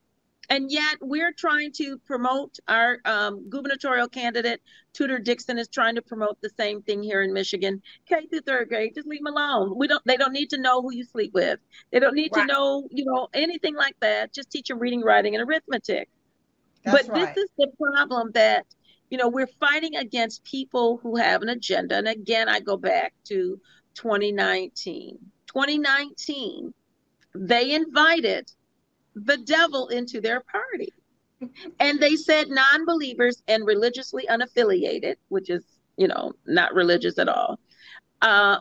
[0.49, 4.61] And yet we're trying to promote our um, gubernatorial candidate,
[4.91, 7.81] Tudor Dixon, is trying to promote the same thing here in Michigan.
[8.05, 9.77] K through third grade, just leave them alone.
[9.77, 10.03] We don't.
[10.05, 11.59] They don't need to know who you sleep with.
[11.91, 12.47] They don't need Right.
[12.47, 14.33] to know, you know, anything like that.
[14.33, 16.09] Just teach them reading, writing, and arithmetic.
[16.83, 17.33] That's but right.
[17.33, 18.65] this is the problem that
[19.09, 21.95] you know we're fighting against people who have an agenda.
[21.95, 23.57] And again, I go back to
[23.93, 25.17] 2019.
[25.47, 26.73] 2019,
[27.33, 28.51] they invited
[29.15, 30.93] the devil into their party.
[31.79, 35.65] And they said non believers and religiously unaffiliated, which is,
[35.97, 37.59] you know, not religious at all,
[38.21, 38.59] uh,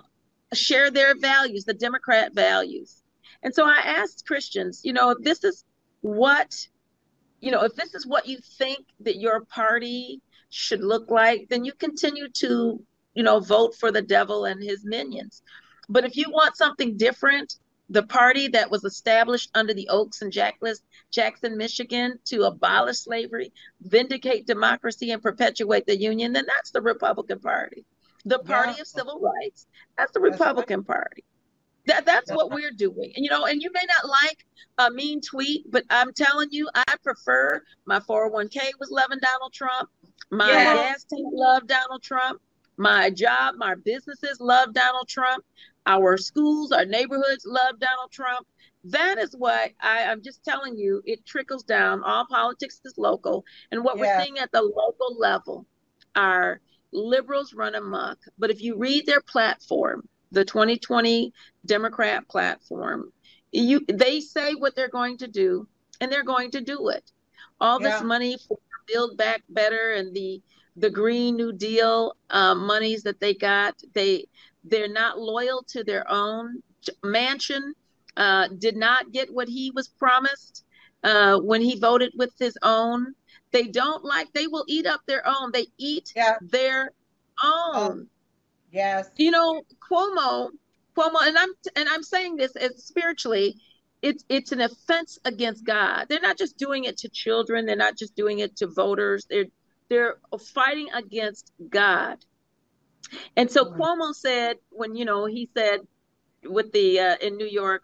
[0.54, 3.02] share their values, the Democrat values.
[3.42, 5.64] And so I asked Christians, you know, if this is
[6.00, 6.54] what,
[7.40, 11.64] you know, if this is what you think that your party should look like, then
[11.64, 12.82] you continue to,
[13.14, 15.42] you know, vote for the devil and his minions.
[15.88, 17.56] But if you want something different,
[17.90, 24.46] the party that was established under the Oaks and Jackson, Michigan to abolish slavery, vindicate
[24.46, 27.84] democracy, and perpetuate the Union, then that's the Republican Party.
[28.24, 28.82] The party Yeah.
[28.82, 29.66] of civil rights,
[29.98, 30.40] that's the That's right.
[30.40, 31.24] Republican Party.
[31.86, 33.12] That, that's what we're doing.
[33.16, 34.46] And, you know, and you may not like
[34.78, 39.88] a mean tweet, but I'm telling you, I prefer my 401k was loving Donald Trump.
[40.30, 40.74] My Yeah.
[40.74, 42.40] gas tank loved Donald Trump.
[42.76, 45.44] My job, my businesses love Donald Trump.
[45.90, 48.46] Our schools, our neighborhoods love Donald Trump.
[48.84, 52.02] That is what I, I'm just telling you, it trickles down.
[52.04, 53.44] All politics is local.
[53.72, 54.02] And what Yeah.
[54.18, 55.66] we're seeing at the local level
[56.14, 56.60] are
[56.92, 58.18] liberals run amok.
[58.38, 61.32] But if you read their platform, the 2020
[61.66, 63.12] Democrat platform,
[63.52, 65.66] you they say what they're going to do,
[66.00, 67.10] and they're going to do it.
[67.60, 70.40] All this money for Build Back Better and the
[70.76, 74.26] the Green New Deal um, monies that they got, they
[74.64, 76.62] they're not loyal to their own.
[77.04, 77.72] Manchin
[78.16, 80.64] uh, did not get what he was promised
[81.04, 83.14] uh, when he voted with his own.
[83.52, 84.32] They don't like.
[84.32, 85.50] They will eat up their own.
[85.52, 86.36] They eat Yeah.
[86.40, 86.92] their
[87.42, 88.06] own
[88.72, 89.10] Yes.
[89.16, 90.50] you know cuomo
[90.96, 93.56] cuomo and i'm and i'm saying this as spiritually
[94.02, 97.96] it's it's an offense against god they're not just doing it to children they're not
[97.96, 99.46] just doing it to voters they're
[99.88, 100.16] they're
[100.54, 102.18] fighting against god
[103.36, 105.80] and so cuomo said when you know he said
[106.44, 107.82] with the uh, in new york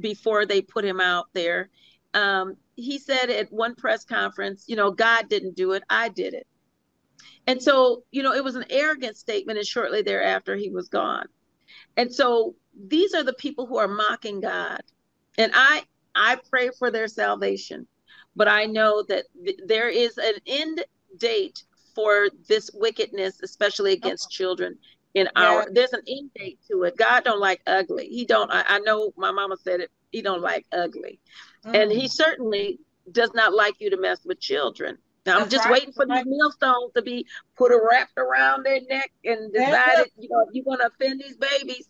[0.00, 1.68] before they put him out there
[2.14, 6.34] um, he said at one press conference you know god didn't do it i did
[6.34, 6.46] it.
[7.46, 11.26] And so, you know, it was an arrogant statement, and shortly thereafter, he was gone.
[11.96, 12.54] And so,
[12.86, 14.80] these are the people who are mocking God,
[15.38, 15.84] and I
[16.14, 17.86] I pray for their salvation,
[18.36, 20.84] but I know that th- there is an end
[21.18, 21.64] date
[21.94, 24.78] for this wickedness, especially against children.
[25.14, 26.96] In our, there's an end date to it.
[26.96, 28.06] God don't like ugly.
[28.08, 28.50] He don't.
[28.50, 29.90] I, I know my mama said it.
[30.10, 31.20] He don't like ugly,
[31.64, 31.92] and Mm.
[31.92, 32.78] he certainly
[33.10, 34.96] does not like you to mess with children.
[35.26, 35.72] Now, I'm That's just right.
[35.72, 37.26] waiting for these millstones to be
[37.56, 41.88] put wrapped around their neck and decided, you know, you're going to offend these babies,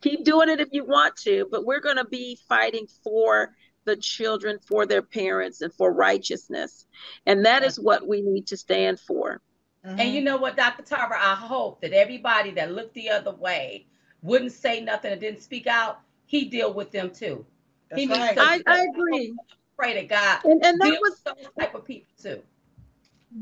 [0.00, 1.48] keep doing it if you want to.
[1.50, 3.54] But we're going to be fighting for
[3.88, 6.86] the children, for their parents, and for righteousness.
[7.26, 9.40] And that is what we need to stand for.
[9.84, 9.98] Mhm.
[10.00, 10.82] And you know what, Dr.
[10.82, 13.86] Tarver, I hope that everybody that looked the other way
[14.22, 16.00] wouldn't say nothing and didn't speak out.
[16.26, 17.46] He deal with them too.
[17.88, 18.36] That's he needs right.
[18.36, 19.34] to- I, I agree.
[19.76, 20.40] Pray to God.
[20.44, 22.42] And, and that Deal was with those type of people too.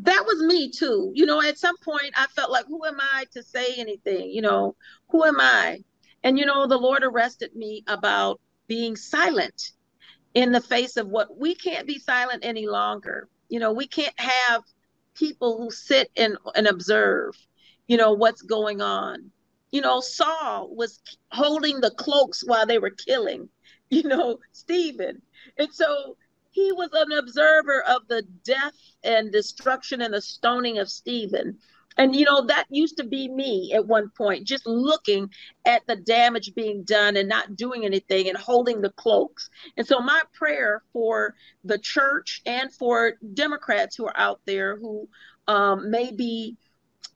[0.03, 1.11] that was me too.
[1.15, 4.31] You know, at some point I felt like, who am I to say anything?
[4.31, 4.77] You know,
[5.09, 5.83] who am I?
[6.23, 9.73] And you know, the Lord arrested me about being silent
[10.37, 13.27] in the face of what we can't be silent any longer.
[13.49, 14.63] You know, we can't have
[15.15, 17.35] people who sit and, and observe,
[17.89, 19.31] you know, what's going on.
[19.71, 21.01] You know, Saul was
[21.33, 23.49] holding the cloaks while they were killing,
[23.91, 25.23] you know, Stephen.
[25.57, 26.19] And so
[26.51, 31.57] he was an observer of the death and destruction and the stoning of Stephen.
[31.97, 35.31] And you know, that used to be me at one point, just looking
[35.65, 39.49] at the damage being done and not doing anything and holding the cloaks.
[39.77, 41.35] And so, my prayer for
[41.65, 45.09] the church and for Democrats who are out there who
[45.49, 46.57] um, may be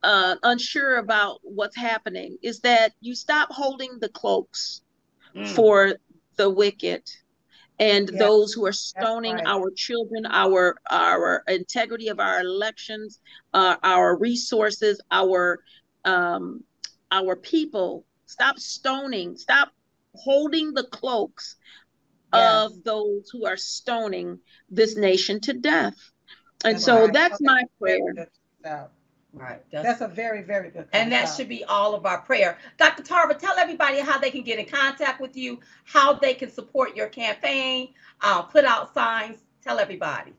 [0.03, 4.81] uh, unsure about what's happening is that you stop holding the cloaks
[5.35, 5.47] mm.
[5.47, 5.95] for
[6.37, 7.03] the wicked
[7.79, 9.47] and those who are stoning right.
[9.47, 13.19] our children, our our integrity of our elections,
[13.53, 15.59] uh, our resources, our
[16.05, 16.63] um,
[17.11, 18.05] our people.
[18.25, 19.35] Stop stoning.
[19.35, 19.71] Stop
[20.13, 21.55] holding the cloaks
[22.33, 22.65] yes.
[22.65, 25.95] of those who are stoning this nation to death.
[26.63, 28.29] And so that's my prayer.
[29.33, 29.61] Right.
[29.71, 30.87] That's, That's, a very, very good.
[30.91, 32.57] And that should be all of our prayer.
[32.77, 33.01] Dr.
[33.03, 36.97] Tarver, tell everybody how they can get in contact with you, how they can support
[36.97, 39.37] your campaign, uh, put out signs.
[39.63, 40.33] Tell everybody.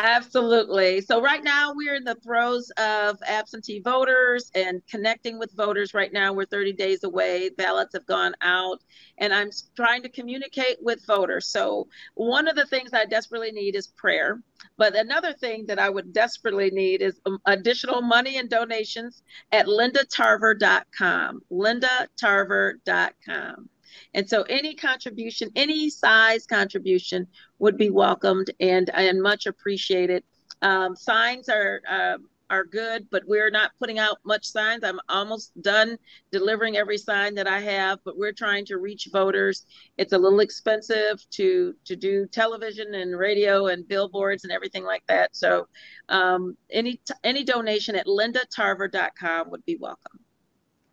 [0.00, 1.00] Absolutely.
[1.00, 5.92] So right now we're in the throes of absentee voters and connecting with voters.
[5.92, 7.50] Right now we're 30 days away.
[7.50, 8.78] Ballots have gone out
[9.18, 11.48] and I'm trying to communicate with voters.
[11.48, 14.40] So one of the things I desperately need is prayer.
[14.76, 19.66] But another thing that I would desperately need is um, additional money and donations at
[19.66, 21.40] lindatarver.com.
[21.50, 23.68] lindatarver.com.
[24.14, 27.26] And so any contribution, any size contribution
[27.58, 30.24] would be welcomed and, and much appreciated.
[30.62, 32.18] Um, signs are uh,
[32.50, 34.82] are good, but we're not putting out much signs.
[34.82, 35.98] I'm almost done
[36.32, 39.66] delivering every sign that I have, but we're trying to reach voters.
[39.96, 45.02] It's a little expensive to to do television and radio and billboards and everything like
[45.08, 45.36] that.
[45.36, 45.68] So
[46.08, 50.20] um, any any donation at lindatarver.com would be welcome.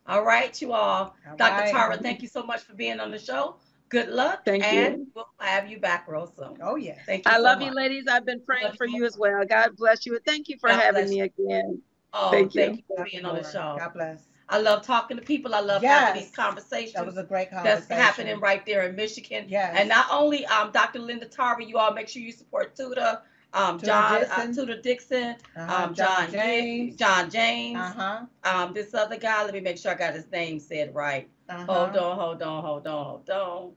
[0.07, 1.15] All right, you all.
[1.27, 1.63] all Dr.
[1.63, 1.71] Right.
[1.71, 3.55] Tarver, thank you so much for being on the show.
[3.89, 4.45] Good luck.
[4.45, 4.69] Thank you.
[4.69, 5.07] and you.
[5.15, 6.57] we'll have you back real soon.
[6.61, 6.99] Oh, yes.
[7.05, 7.31] Thank you.
[7.31, 7.67] I so love much.
[7.67, 8.05] you, ladies.
[8.07, 9.45] I've been praying for you as well.
[9.45, 10.15] God bless you.
[10.15, 11.81] And thank you for God having me again.
[12.13, 12.83] Oh, thank, thank you.
[12.89, 12.95] you.
[12.95, 13.75] for being on the show.
[13.77, 14.23] God bless.
[14.47, 15.55] I love talking to people.
[15.55, 16.07] I love yes.
[16.07, 16.93] having these conversations.
[16.93, 17.85] That was a great conversation.
[17.89, 19.45] That's happening right there in Michigan.
[19.47, 19.75] Yes.
[19.77, 20.99] And not only um, Dr.
[20.99, 23.21] Linda Tarver, you all make sure you support Tuda
[23.55, 24.49] um, Tudor John Dixon.
[24.49, 25.83] Uh, Tudor Dixon, Uh-huh.
[25.85, 26.95] um, John, John James, James.
[26.97, 28.25] John James, Uh-huh.
[28.43, 29.43] um, this other guy.
[29.43, 31.29] Let me make sure I got his name said right.
[31.49, 31.65] Uh-huh.
[31.65, 33.71] Hold on, hold on, hold on, hold on.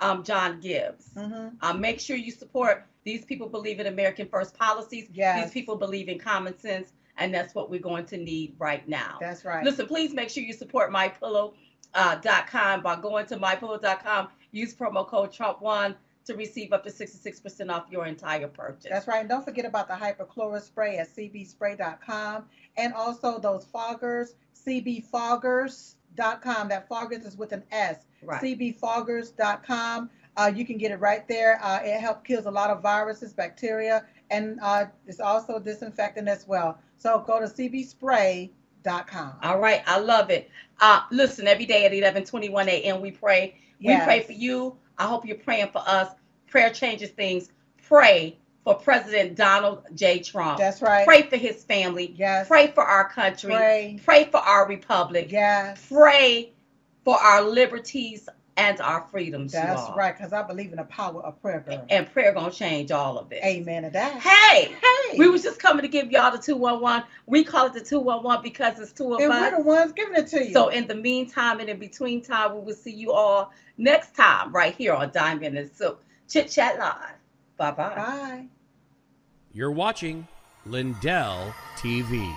[0.00, 1.10] Um, John Gibbs.
[1.16, 1.56] Mm-hmm.
[1.60, 2.86] Um, make sure you support.
[3.04, 5.08] These people believe in American first policies.
[5.12, 5.44] Yes.
[5.44, 9.18] These people believe in common sense, and that's what we're going to need right now.
[9.20, 9.64] That's right.
[9.64, 11.54] Listen, please make sure you support mypillow.com
[11.94, 14.28] uh, dot com by going to mypillow.com.
[14.52, 15.94] Use promo code Trump1
[16.26, 18.86] to receive up to 66% off your entire purchase.
[18.90, 19.20] That's right.
[19.20, 22.44] And don't forget about the hypochlorous spray at cbspray.com
[22.76, 24.28] and also those foggers,
[24.66, 26.68] CB foggers, cbfoggers.com.
[26.68, 28.06] That foggers is with an S.
[28.22, 28.42] Right.
[28.42, 30.10] cbfoggers.com.
[30.36, 31.60] Uh, you can get it right there.
[31.62, 36.46] Uh, it helps kills a lot of viruses, bacteria, and uh, it's also disinfectant as
[36.48, 36.78] well.
[36.96, 39.32] So go to cbspray.com.
[39.42, 40.50] All right, I love it.
[40.80, 43.00] Uh, listen, every day at 11:21 a.m.
[43.00, 43.56] we pray.
[43.80, 44.76] We pray for you.
[44.98, 46.14] I hope you're praying for us.
[46.48, 47.50] Prayer changes things.
[47.86, 50.20] Pray for President Donald J.
[50.20, 50.58] Trump.
[50.58, 51.06] That's right.
[51.06, 52.14] Pray for his family.
[52.16, 52.48] Yes.
[52.48, 53.54] Pray for our country.
[53.54, 54.00] Pray.
[54.04, 55.30] Pray for our republic.
[55.30, 55.86] Yes.
[55.90, 56.50] Pray
[57.04, 59.52] for our liberties and our freedoms.
[59.52, 61.84] That's right, because I believe in the power of prayer, girl.
[61.90, 63.44] And prayer gonna change all of this.
[63.44, 64.20] Amen to that.
[64.20, 65.18] Hey, Hey.
[65.18, 67.04] we was just coming to give y'all the 211.
[67.26, 69.40] We call it the 211 because it's two of and us.
[69.52, 70.52] we're the ones giving it to you.
[70.52, 74.52] So in the meantime and in between time, we will see you all next time
[74.52, 77.16] right here on Diamond and Silk Chit Chat Live.
[77.56, 78.46] Bye bye.
[79.56, 80.26] You're watching
[80.66, 82.36] Lindell TV.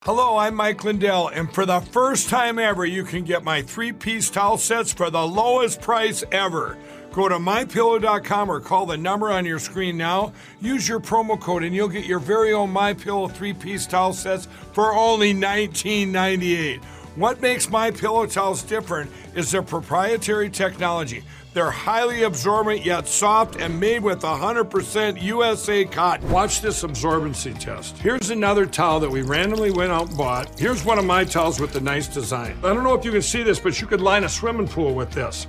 [0.00, 3.92] Hello, I'm Mike Lindell, and for the first time ever, you can get my three
[3.92, 6.78] piece towel sets for the lowest price ever.
[7.12, 10.32] Go to mypillow.com or call the number on your screen now.
[10.62, 14.48] Use your promo code, and you'll get your very own MyPillow three piece towel sets
[14.72, 16.82] for only $19.98.
[17.16, 21.24] What makes My Pillow towels different is their proprietary technology.
[21.56, 26.30] They're highly absorbent yet soft and made with 100% USA cotton.
[26.30, 27.96] Watch this absorbency test.
[27.96, 30.60] Here's another towel that we randomly went out and bought.
[30.60, 32.58] Here's one of my towels with the nice design.
[32.62, 34.94] I don't know if you can see this, but you could line a swimming pool
[34.94, 35.46] with this.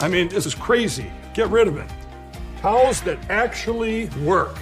[0.00, 1.12] I mean, this is crazy.
[1.32, 1.88] Get rid of it.
[2.60, 4.58] Towels that actually work.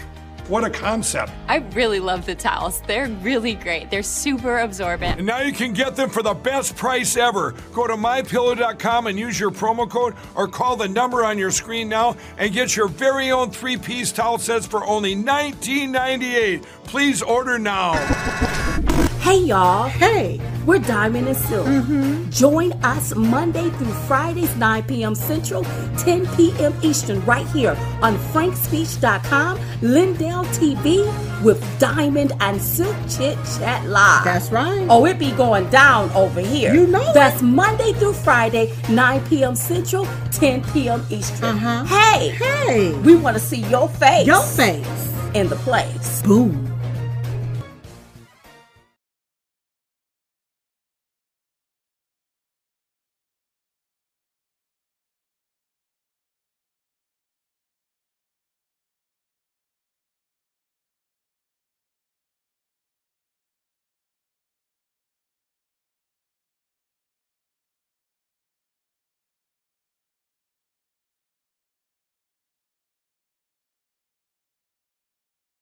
[0.48, 1.32] What a concept.
[1.48, 2.80] I really love the towels.
[2.82, 3.90] They're really great.
[3.90, 5.18] They're super absorbent.
[5.18, 7.54] And now you can get them for the best price ever.
[7.72, 11.88] Go to mypillow.com and use your promo code or call the number on your screen
[11.88, 16.62] now and get your very own three piece towel sets for only $19.98.
[16.84, 18.91] Please order now.
[19.22, 19.88] Hey y'all.
[19.88, 20.40] Hey.
[20.66, 21.66] We're Diamond and Silk.
[22.30, 25.14] Join us Monday through Fridays, 9 p.m.
[25.16, 25.64] Central,
[25.98, 26.72] 10 p.m.
[26.82, 34.24] Eastern, right here on frankspeech.com, Lindell TV with Diamond and Silk Chit Chat Live.
[34.24, 34.86] That's right.
[34.88, 36.72] Oh, it be going down over here.
[36.72, 37.14] You know it.
[37.14, 39.56] That's Monday through Friday, 9 p.m.
[39.56, 41.04] Central, 10 p.m.
[41.10, 41.56] Eastern.
[41.56, 41.84] Uh-huh.
[41.86, 42.92] Hey, Hey.
[43.00, 45.12] we want to see your face Your face.
[45.34, 46.22] in the place.
[46.22, 46.71] Boom.